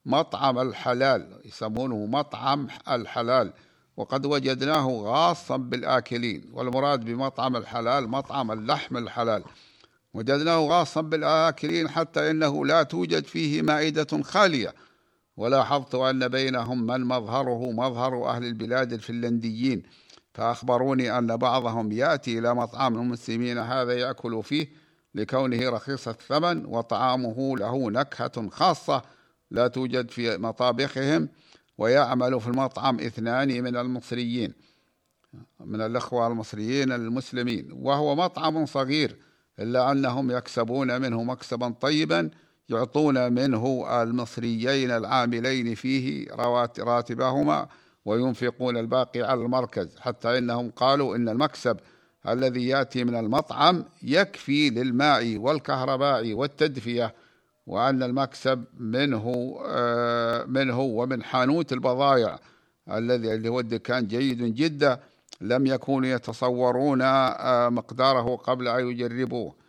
مطعم 0.06 0.58
الحلال 0.58 1.40
يسمونه 1.44 2.06
مطعم 2.06 2.68
الحلال 2.90 3.52
وقد 3.96 4.26
وجدناه 4.26 4.86
غاصا 4.86 5.56
بالآكلين 5.56 6.50
والمراد 6.52 7.04
بمطعم 7.04 7.56
الحلال 7.56 8.08
مطعم 8.08 8.52
اللحم 8.52 8.96
الحلال. 8.96 9.44
وجدناه 10.14 10.58
غاصا 10.58 11.00
بالآكلين 11.00 11.88
حتى 11.88 12.30
إنه 12.30 12.66
لا 12.66 12.82
توجد 12.82 13.26
فيه 13.26 13.62
مائدة 13.62 14.22
خالية. 14.22 14.74
ولاحظت 15.36 15.94
أن 15.94 16.28
بينهم 16.28 16.86
من 16.86 17.00
مظهره 17.00 17.70
مظهر 17.70 18.28
أهل 18.28 18.44
البلاد 18.44 18.92
الفنلنديين 18.92 19.82
فأخبروني 20.34 21.18
أن 21.18 21.36
بعضهم 21.36 21.92
يأتي 21.92 22.38
إلى 22.38 22.54
مطعم 22.54 22.94
المسلمين 22.94 23.58
هذا 23.58 23.92
يأكل 23.92 24.42
فيه 24.42 24.68
لكونه 25.14 25.70
رخيص 25.70 26.08
الثمن 26.08 26.66
وطعامه 26.66 27.56
له 27.56 27.90
نكهة 27.90 28.48
خاصة 28.48 29.02
لا 29.50 29.68
توجد 29.68 30.10
في 30.10 30.36
مطابخهم 30.36 31.28
ويعمل 31.78 32.40
في 32.40 32.48
المطعم 32.48 33.00
اثنان 33.00 33.62
من 33.62 33.76
المصريين 33.76 34.54
من 35.60 35.80
الأخوة 35.80 36.26
المصريين 36.26 36.92
المسلمين 36.92 37.68
وهو 37.72 38.14
مطعم 38.14 38.66
صغير 38.66 39.16
إلا 39.58 39.92
أنهم 39.92 40.30
يكسبون 40.30 41.00
منه 41.00 41.22
مكسبا 41.22 41.68
طيبا 41.80 42.30
يعطون 42.70 43.32
منه 43.32 43.86
المصريين 44.02 44.90
العاملين 44.90 45.74
فيه 45.74 46.26
راتبهما 46.78 47.68
وينفقون 48.04 48.76
الباقي 48.76 49.22
على 49.22 49.42
المركز 49.42 49.96
حتى 50.00 50.38
إنهم 50.38 50.70
قالوا 50.70 51.16
إن 51.16 51.28
المكسب 51.28 51.76
الذي 52.28 52.68
يأتي 52.68 53.04
من 53.04 53.14
المطعم 53.16 53.84
يكفي 54.02 54.70
للماء 54.70 55.36
والكهرباء 55.36 56.32
والتدفئة 56.32 57.12
وأن 57.66 58.02
المكسب 58.02 58.64
منه 58.78 59.56
آه، 59.66 60.44
منه 60.44 60.80
ومن 60.80 61.22
حانوت 61.22 61.72
البضائع 61.72 62.38
الذي 62.90 63.34
اللي 63.34 63.48
هو 63.48 63.60
الدكان 63.60 64.06
جيد 64.06 64.54
جدا 64.54 65.00
لم 65.40 65.66
يكونوا 65.66 66.08
يتصورون 66.08 67.02
آه، 67.02 67.68
مقداره 67.68 68.36
قبل 68.36 68.68
أن 68.68 68.88
يجربوه. 68.88 69.59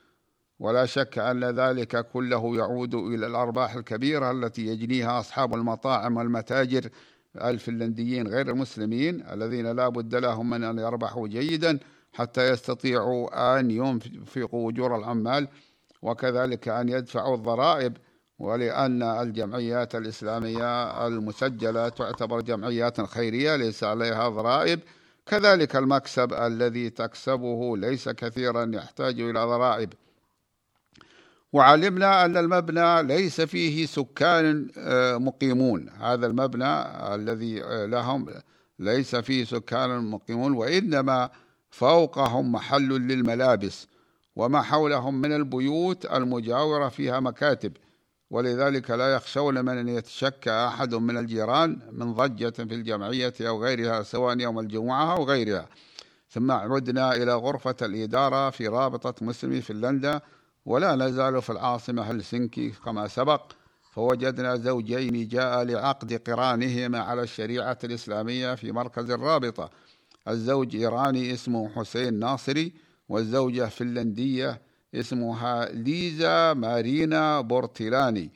ولا 0.61 0.85
شك 0.85 1.17
أن 1.17 1.43
ذلك 1.43 2.05
كله 2.13 2.57
يعود 2.57 2.95
إلى 2.95 3.27
الأرباح 3.27 3.75
الكبيرة 3.75 4.31
التي 4.31 4.67
يجنيها 4.67 5.19
أصحاب 5.19 5.53
المطاعم 5.53 6.17
والمتاجر 6.17 6.89
الفنلنديين 7.35 8.27
غير 8.27 8.49
المسلمين 8.49 9.23
الذين 9.31 9.71
لا 9.71 9.89
بد 9.89 10.15
لهم 10.15 10.49
من 10.49 10.63
أن 10.63 10.79
يربحوا 10.79 11.27
جيدا 11.27 11.79
حتى 12.13 12.49
يستطيعوا 12.49 13.59
أن 13.59 13.71
ينفقوا 13.71 14.71
أجور 14.71 14.97
العمال 14.97 15.47
وكذلك 16.01 16.67
أن 16.67 16.89
يدفعوا 16.89 17.35
الضرائب 17.35 17.97
ولأن 18.39 19.03
الجمعيات 19.03 19.95
الإسلامية 19.95 21.07
المسجلة 21.07 21.89
تعتبر 21.89 22.41
جمعيات 22.41 23.01
خيرية 23.01 23.55
ليس 23.55 23.83
عليها 23.83 24.29
ضرائب. 24.29 24.79
كذلك 25.25 25.75
المكسب 25.75 26.33
الذي 26.33 26.89
تكسبه 26.89 27.77
ليس 27.77 28.09
كثيرا 28.09 28.71
يحتاج 28.73 29.19
إلى 29.21 29.39
ضرائب. 29.39 29.93
وعلمنا 31.53 32.25
أن 32.25 32.37
المبنى 32.37 33.03
ليس 33.03 33.41
فيه 33.41 33.85
سكان 33.85 34.67
آه، 34.77 35.17
مقيمون. 35.17 35.89
هذا 35.89 36.27
المبنى 36.27 36.81
الذي 37.15 37.63
آه، 37.63 37.85
لهم 37.85 38.29
ليس 38.79 39.15
فيه 39.15 39.45
سكان 39.45 40.11
مقيمون 40.11 40.53
وإنما 40.53 41.29
فوقهم 41.69 42.51
محل 42.51 42.89
للملابس 42.89 43.87
وما 44.35 44.61
حولهم 44.61 45.21
من 45.21 45.33
البيوت 45.35 46.05
المجاورة 46.05 46.89
فيها 46.89 47.19
مكاتب. 47.19 47.71
ولذلك 48.29 48.91
لا 48.91 49.15
يخشون 49.15 49.65
من 49.65 49.77
أن 49.77 49.89
يتشكى 49.89 50.51
أحد 50.51 50.95
من 50.95 51.17
الجيران 51.17 51.79
من 51.91 52.13
ضجة 52.13 52.49
في 52.49 52.73
الجمعية 52.73 53.33
أو 53.41 53.63
غيرها 53.63 54.03
سواء 54.03 54.39
يوم 54.39 54.59
الجمعة 54.59 55.13
أو 55.17 55.23
غيرها. 55.23 55.67
ثم 56.29 56.51
عدنا 56.51 57.15
إلى 57.15 57.33
غرفة 57.33 57.75
الإدارة 57.81 58.49
في 58.49 58.67
رابطة 58.67 59.25
مسلمي 59.25 59.61
فنلندا 59.61 60.21
ولا 60.65 60.95
نزال 60.95 61.41
في 61.41 61.49
العاصمة 61.49 62.01
هلسنكي 62.01 62.69
كما 62.69 63.07
سبق 63.07 63.51
فوجدنا 63.91 64.55
زوجين 64.55 65.27
جاء 65.27 65.63
لعقد 65.63 66.13
قرانهما 66.13 66.99
على 66.99 67.21
الشريعة 67.21 67.77
الإسلامية 67.83 68.55
في 68.55 68.71
مركز 68.71 69.11
الرابطة. 69.11 69.69
الزوج 70.27 70.75
إيراني 70.75 71.33
اسمه 71.33 71.69
حسين 71.69 72.19
ناصري 72.19 72.73
والزوجة 73.09 73.65
فنلندية 73.65 74.61
اسمها 74.95 75.65
ليزا 75.65 76.53
مارينا 76.53 77.41
بورتيلاني. 77.41 78.31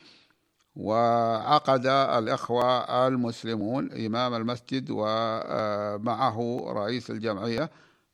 وعقد 0.76 1.86
الإخوة 1.88 3.08
المسلمون 3.08 4.06
إمام 4.06 4.34
المسجد 4.34 4.88
ومعه 4.92 6.66
رئيس 6.68 7.12
الجمعية 7.12 7.70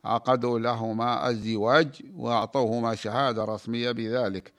عقدوا 0.05 0.59
لهما 0.59 1.29
الزواج 1.29 2.01
وأعطوهما 2.15 2.95
شهادة 2.95 3.45
رسمية 3.45 3.91
بذلك. 3.91 4.53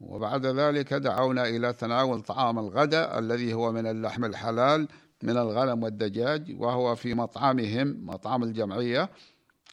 وبعد 0.00 0.46
ذلك 0.46 0.94
دعونا 0.94 1.48
إلى 1.48 1.72
تناول 1.72 2.20
طعام 2.20 2.58
الغداء 2.58 3.18
الذي 3.18 3.54
هو 3.54 3.72
من 3.72 3.86
اللحم 3.86 4.24
الحلال 4.24 4.88
من 5.22 5.36
الغنم 5.36 5.82
والدجاج 5.82 6.56
وهو 6.58 6.94
في 6.94 7.14
مطعمهم 7.14 8.06
مطعم 8.06 8.42
الجمعية. 8.42 9.08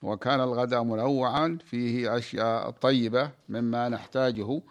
وكان 0.03 0.41
الغداء 0.41 0.83
منوعا 0.83 1.57
فيه 1.65 2.17
أشياء 2.17 2.69
طيبة 2.69 3.31
مما 3.49 3.89
نحتاجه 3.89 4.61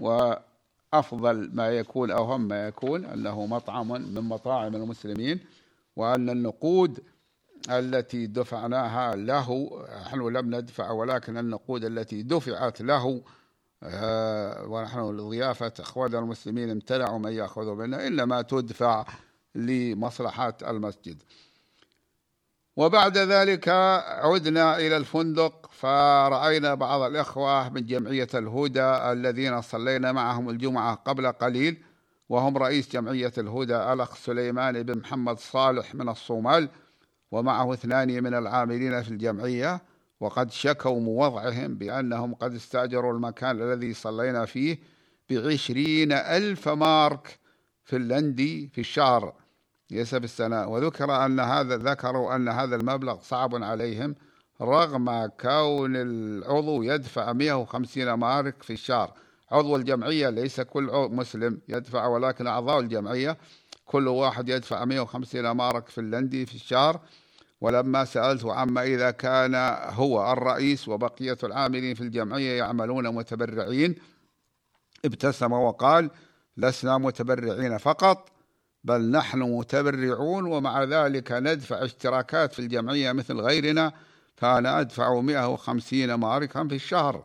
وأفضل 0.00 1.50
ما 1.52 1.68
يكون 1.68 2.10
أو 2.10 2.24
هم 2.24 2.48
ما 2.48 2.66
يكون 2.66 3.04
أنه 3.04 3.46
مطعم 3.46 3.88
من 3.88 4.20
مطاعم 4.20 4.76
المسلمين 4.76 5.40
وأن 5.96 6.30
النقود 6.30 7.00
التي 7.70 8.26
دفعناها 8.26 9.16
له 9.16 9.70
نحن 10.02 10.20
لم 10.20 10.54
ندفع 10.54 10.90
ولكن 10.90 11.38
النقود 11.38 11.84
التي 11.84 12.22
دفعت 12.22 12.80
له 12.82 13.22
آه، 13.84 14.64
ونحن 14.66 15.00
لضيافة 15.00 15.72
إخواننا 15.80 16.18
المسلمين 16.18 16.70
امتنعوا 16.70 17.18
من 17.18 17.32
يأخذوا 17.32 17.74
منا 17.74 18.06
إنما 18.06 18.42
تدفع 18.42 19.04
لمصلحة 19.54 20.56
المسجد. 20.68 21.22
وبعد 22.76 23.18
ذلك 23.18 23.68
عدنا 24.22 24.76
إلى 24.76 24.96
الفندق 24.96 25.70
فرأينا 25.72 26.74
بعض 26.74 27.00
الإخوة 27.00 27.68
من 27.68 27.86
جمعية 27.86 28.28
الهدى 28.34 28.82
الذين 28.82 29.60
صلينا 29.60 30.12
معهم 30.12 30.50
الجمعة 30.50 30.94
قبل 30.94 31.32
قليل 31.32 31.82
وهم 32.28 32.58
رئيس 32.58 32.92
جمعية 32.92 33.32
الهدى 33.38 33.76
الأخ 33.76 34.16
سليمان 34.16 34.82
بن 34.82 34.98
محمد 34.98 35.38
صالح 35.38 35.94
من 35.94 36.08
الصومال. 36.08 36.68
ومعه 37.32 37.72
اثنان 37.72 38.22
من 38.22 38.34
العاملين 38.34 39.02
في 39.02 39.10
الجمعية 39.10 39.82
وقد 40.20 40.50
شكوا 40.50 41.00
موضعهم 41.00 41.74
بأنهم 41.74 42.34
قد 42.34 42.54
استأجروا 42.54 43.12
المكان 43.12 43.62
الذي 43.62 43.94
صلينا 43.94 44.44
فيه 44.44 44.78
بعشرين 45.30 46.12
ألف 46.12 46.68
مارك 46.68 47.38
فنلندي 47.84 48.68
في 48.68 48.80
الشهر 48.80 49.34
في 49.88 50.16
السنة. 50.16 50.66
وذكر 50.68 51.24
أن 51.26 51.40
هذا 51.40 51.76
ذكروا 51.76 52.36
أن 52.36 52.48
هذا 52.48 52.76
المبلغ 52.76 53.20
صعب 53.20 53.62
عليهم 53.62 54.14
رغم 54.60 55.26
كون 55.26 55.96
العضو 55.96 56.82
يدفع 56.82 57.32
150 57.32 58.12
مارك 58.12 58.62
في 58.62 58.72
الشهر. 58.72 59.12
عضو 59.50 59.76
الجمعية 59.76 60.30
ليس 60.30 60.60
كل 60.60 61.08
مسلم 61.12 61.60
يدفع 61.68 62.06
ولكن 62.06 62.46
أعضاء 62.46 62.80
الجمعية 62.80 63.38
كل 63.84 64.08
واحد 64.08 64.48
يدفع 64.48 64.84
150 64.84 65.50
مارك 65.50 65.88
فنلندي 65.88 66.46
في 66.46 66.54
الشهر. 66.54 67.00
ولما 67.62 68.04
سألته 68.04 68.54
عما 68.54 68.82
إذا 68.82 69.10
كان 69.10 69.54
هو 69.94 70.32
الرئيس 70.32 70.88
وبقية 70.88 71.36
العاملين 71.44 71.94
في 71.94 72.00
الجمعية 72.00 72.58
يعملون 72.58 73.14
متبرعين 73.14 73.94
ابتسم 75.04 75.52
وقال 75.52 76.10
لسنا 76.56 76.98
متبرعين 76.98 77.78
فقط 77.78 78.28
بل 78.84 79.10
نحن 79.10 79.38
متبرعون 79.38 80.44
ومع 80.44 80.84
ذلك 80.84 81.32
ندفع 81.32 81.84
اشتراكات 81.84 82.52
في 82.52 82.58
الجمعية 82.58 83.12
مثل 83.12 83.36
غيرنا 83.40 83.92
فأنا 84.36 84.80
أدفع 84.80 85.20
150 85.20 86.14
ماركا 86.14 86.68
في 86.68 86.74
الشهر. 86.74 87.24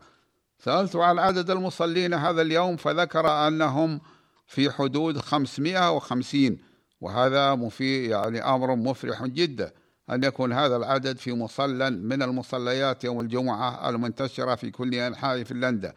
سألت 0.59 0.95
عن 0.95 1.19
عدد 1.19 1.49
المصلين 1.49 2.13
هذا 2.13 2.41
اليوم 2.41 2.75
فذكر 2.75 3.47
أنهم 3.47 4.01
في 4.47 4.71
حدود 4.71 5.17
550 5.17 6.57
وهذا 7.01 7.55
مفي 7.55 8.05
يعني 8.07 8.41
أمر 8.41 8.75
مفرح 8.75 9.25
جدا. 9.25 9.71
أن 10.09 10.23
يكون 10.23 10.53
هذا 10.53 10.75
العدد 10.75 11.17
في 11.17 11.33
مصلى 11.33 11.89
من 11.89 12.21
المصليات 12.21 13.03
يوم 13.03 13.19
الجمعة 13.19 13.89
المنتشرة 13.89 14.55
في 14.55 14.71
كل 14.71 14.93
أنحاء 14.95 15.43
فنلندا. 15.43 15.93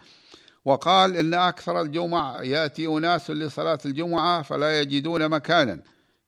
وقال 0.65 1.17
إن 1.17 1.35
أكثر 1.35 1.81
الجمع 1.81 2.43
يأتي 2.43 2.87
أناس 2.87 3.31
لصلاة 3.31 3.79
الجمعة 3.87 4.43
فلا 4.43 4.81
يجدون 4.81 5.29
مكانا. 5.29 5.81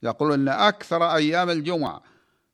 يقول 0.02 0.32
إن 0.32 0.48
أكثر 0.48 1.14
أيام 1.14 1.50
الجمعة 1.50 2.02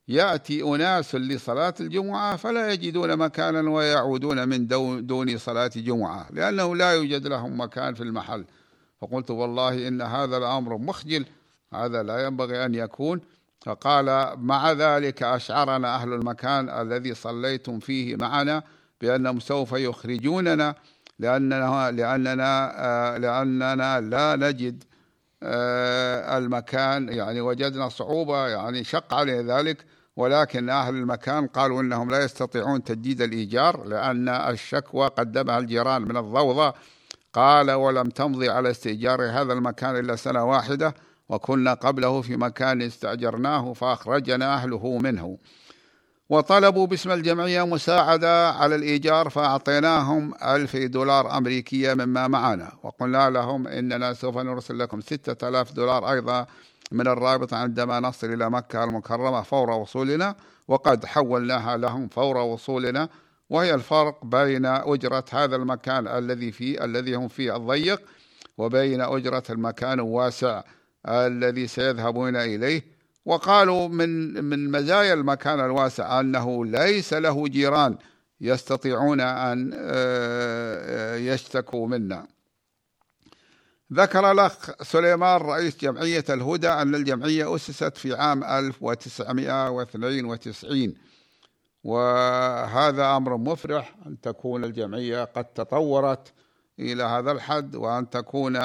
يأتي 0.07 0.63
أناس 0.63 1.15
لصلاة 1.15 1.73
الجمعة 1.79 2.35
فلا 2.35 2.73
يجدون 2.73 3.17
مكانا 3.17 3.69
ويعودون 3.69 4.49
من 4.49 4.67
دون 5.07 5.37
صلاة 5.37 5.71
جمعة 5.75 6.27
لأنه 6.31 6.75
لا 6.75 6.91
يوجد 6.91 7.27
لهم 7.27 7.61
مكان 7.61 7.93
في 7.93 8.03
المحل. 8.03 8.45
فقلت 9.01 9.31
والله 9.31 9.87
إن 9.87 10.01
هذا 10.01 10.37
الأمر 10.37 10.77
مخجل 10.77 11.25
هذا 11.73 12.03
لا 12.03 12.25
ينبغي 12.25 12.65
أن 12.65 12.75
يكون. 12.75 13.21
فقال 13.65 14.33
مع 14.37 14.71
ذلك 14.71 15.23
أشعرنا 15.23 15.95
أهل 15.95 16.13
المكان 16.13 16.69
الذي 16.69 17.13
صليتم 17.13 17.79
فيه 17.79 18.15
معنا 18.15 18.63
بأنهم 19.01 19.39
سوف 19.39 19.71
يخرجوننا 19.71 20.75
لأننا 21.19 21.91
لأننا 21.91 22.71
آه، 22.85 23.17
لأننا 23.17 24.01
لا 24.01 24.35
نجد 24.35 24.83
آه، 25.43 26.37
المكان. 26.37 27.09
يعني 27.09 27.41
وجدنا 27.41 27.89
صعوبة 27.89 28.47
يعني 28.47 28.83
شق 28.83 29.13
عليه 29.13 29.59
ذلك. 29.59 29.85
ولكن 30.15 30.69
أهل 30.69 30.95
المكان 30.95 31.47
قالوا 31.47 31.81
إنهم 31.81 32.09
لا 32.11 32.23
يستطيعون 32.23 32.83
تجديد 32.83 33.21
الإيجار 33.21 33.85
لأن 33.85 34.29
الشكوى 34.29 35.07
قدمها 35.07 35.57
الجيران 35.57 36.01
من 36.01 36.17
الضوضاء. 36.17 36.75
قال 37.33 37.71
ولم 37.71 38.09
تمضي 38.09 38.49
على 38.49 38.71
استئجار 38.71 39.21
هذا 39.21 39.53
المكان 39.53 39.95
إلا 39.97 40.15
سنة 40.15 40.43
واحدة. 40.43 40.93
وكنا 41.29 41.73
قبله 41.73 42.21
في 42.21 42.37
مكان 42.37 42.81
استأجرناه 42.81 43.73
فأخرجنا 43.73 44.53
أهله 44.53 44.97
منه. 44.97 45.37
وطلبوا 46.29 46.87
باسم 46.87 47.11
الجمعية 47.11 47.65
مساعدة 47.65 48.49
على 48.49 48.75
الإيجار 48.75 49.29
فأعطيناهم 49.29 50.33
ألف 50.43 50.75
دولار 50.75 51.37
أمريكية 51.37 51.93
مما 51.93 52.27
معنا. 52.27 52.71
وقلنا 52.83 53.29
لهم 53.29 53.67
إننا 53.67 54.13
سوف 54.13 54.37
نرسل 54.37 54.79
لكم 54.79 55.01
ستة 55.01 55.47
آلاف 55.49 55.73
دولار 55.73 56.11
أيضا 56.11 56.45
من 56.91 57.07
الرابطة 57.07 57.53
عندما 57.53 57.99
نصل 57.99 58.33
إلى 58.33 58.49
مكة 58.49 58.83
المكرمة 58.83 59.41
فور 59.41 59.69
وصولنا 59.69 60.35
وقد 60.67 61.05
حولناها 61.05 61.77
لهم 61.77 62.07
فور 62.07 62.37
وصولنا. 62.37 63.09
وهي 63.49 63.73
الفرق 63.73 64.25
بين 64.25 64.65
أجرة 64.65 65.25
هذا 65.31 65.55
المكان 65.55 66.07
الذي 66.07 66.51
فيه 66.51 66.85
الذي 66.85 67.15
هم 67.15 67.27
فيه 67.27 67.55
الضيق 67.55 68.01
وبين 68.57 69.01
أجرة 69.01 69.43
المكان 69.49 69.99
الواسع. 69.99 70.61
الذي 71.07 71.67
سيذهبون 71.67 72.35
إليه. 72.35 72.99
وقالوا 73.25 73.87
من 73.87 74.43
من 74.43 74.71
مزايا 74.71 75.13
المكان 75.13 75.59
الواسع 75.59 76.19
أنه 76.19 76.65
ليس 76.65 77.13
له 77.13 77.47
جيران 77.47 77.97
يستطيعون 78.41 79.21
أن 79.21 79.71
آه، 79.75 81.15
يشتكوا 81.15 81.87
منا. 81.87 82.27
ذكر 83.93 84.31
الأخ 84.31 84.83
سليمان 84.83 85.41
رئيس 85.41 85.77
جمعية 85.77 86.23
الهدى 86.29 86.69
أن 86.69 86.95
الجمعية 86.95 87.55
أسست 87.55 87.97
في 87.97 88.13
عام 88.13 88.43
1992 88.43 90.93
وهذا 91.83 93.17
أمر 93.17 93.37
مفرح 93.37 93.95
أن 94.05 94.21
تكون 94.21 94.63
الجمعية 94.63 95.23
قد 95.23 95.45
تطورت 95.45 96.33
إلى 96.79 97.03
هذا 97.03 97.31
الحد 97.31 97.75
وأن 97.75 98.09
تكون 98.09 98.55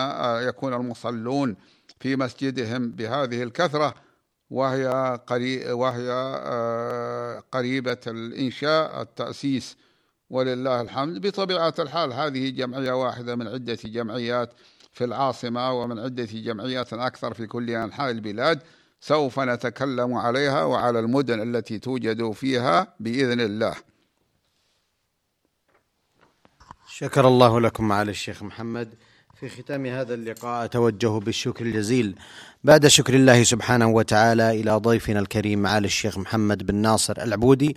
يكون 0.48 0.74
المصلون 0.74 1.56
في 2.00 2.16
مسجدهم 2.16 2.90
بهذه 2.90 3.42
الكثرة 3.42 3.94
وهي 4.50 5.18
وهي 5.70 6.10
آه، 6.10 7.42
قريبة 7.52 8.00
الإنشاء 8.06 9.02
التأسيس. 9.02 9.76
ولله 10.30 10.80
الحمد. 10.80 11.26
بطبيعة 11.26 11.74
الحال 11.78 12.12
هذه 12.12 12.50
جمعية 12.50 12.92
واحدة 12.92 13.36
من 13.36 13.48
عدة 13.48 13.78
جمعيات 13.84 14.52
في 14.92 15.04
العاصمة 15.04 15.72
ومن 15.72 15.98
عدة 15.98 16.24
جمعيات 16.24 16.92
أكثر 16.92 17.34
في 17.34 17.46
كل 17.46 17.70
أنحاء 17.70 18.10
البلاد. 18.10 18.62
سوف 19.00 19.40
نتكلم 19.40 20.14
عليها 20.14 20.64
وعلى 20.64 20.98
المدن 21.00 21.56
التي 21.56 21.78
توجد 21.78 22.30
فيها 22.32 22.94
بإذن 23.00 23.40
الله. 23.40 23.74
شكر 26.88 27.28
الله 27.28 27.60
لكم 27.60 27.88
معالي 27.88 28.10
الشيخ 28.10 28.42
محمد. 28.42 28.94
في 29.48 29.62
ختام 29.62 29.86
هذا 29.86 30.14
اللقاء 30.14 30.64
أتوجه 30.64 31.18
بالشكر 31.18 31.66
الجزيل. 31.66 32.14
بعد 32.64 32.86
شكر 32.86 33.14
الله 33.14 33.42
سبحانه 33.42 33.88
وتعالى 33.88 34.60
إلى 34.60 34.70
ضيفنا 34.70 35.20
الكريم 35.20 35.58
معالي 35.58 35.86
الشيخ 35.86 36.18
محمد 36.18 36.66
بن 36.66 36.74
ناصر 36.74 37.22
العبودي 37.22 37.76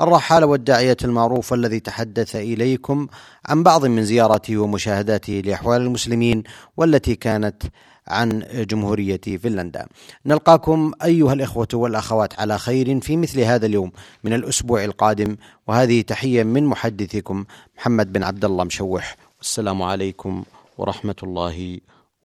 الرحالة 0.00 0.46
والداعية 0.46 0.96
المعروف 1.04 1.52
الذي 1.52 1.80
تحدث 1.80 2.36
إليكم 2.36 3.06
عن 3.46 3.62
بعض 3.62 3.86
من 3.86 4.04
زيارته 4.04 4.58
ومشاهداته 4.58 5.42
لأحوال 5.44 5.82
المسلمين 5.82 6.42
والتي 6.76 7.14
كانت 7.14 7.62
عن 8.08 8.42
جمهورية 8.70 9.20
فنلندا. 9.42 9.86
نلقاكم 10.26 10.92
أيها 11.04 11.32
الإخوة 11.32 11.68
والأخوات 11.74 12.40
على 12.40 12.58
خير 12.58 13.00
في 13.00 13.16
مثل 13.16 13.40
هذا 13.40 13.66
اليوم 13.66 13.92
من 14.24 14.32
الأسبوع 14.32 14.84
القادم 14.84 15.36
وهذه 15.66 16.00
تحية 16.00 16.42
من 16.42 16.64
محدثكم 16.64 17.44
محمد 17.78 18.12
بن 18.12 18.22
عبد 18.22 18.44
الله 18.44 18.64
مشوح. 18.64 19.16
والسلام 19.38 19.82
عليكم 19.82 20.44
ورحمة 20.78 21.16
الله 21.22 21.80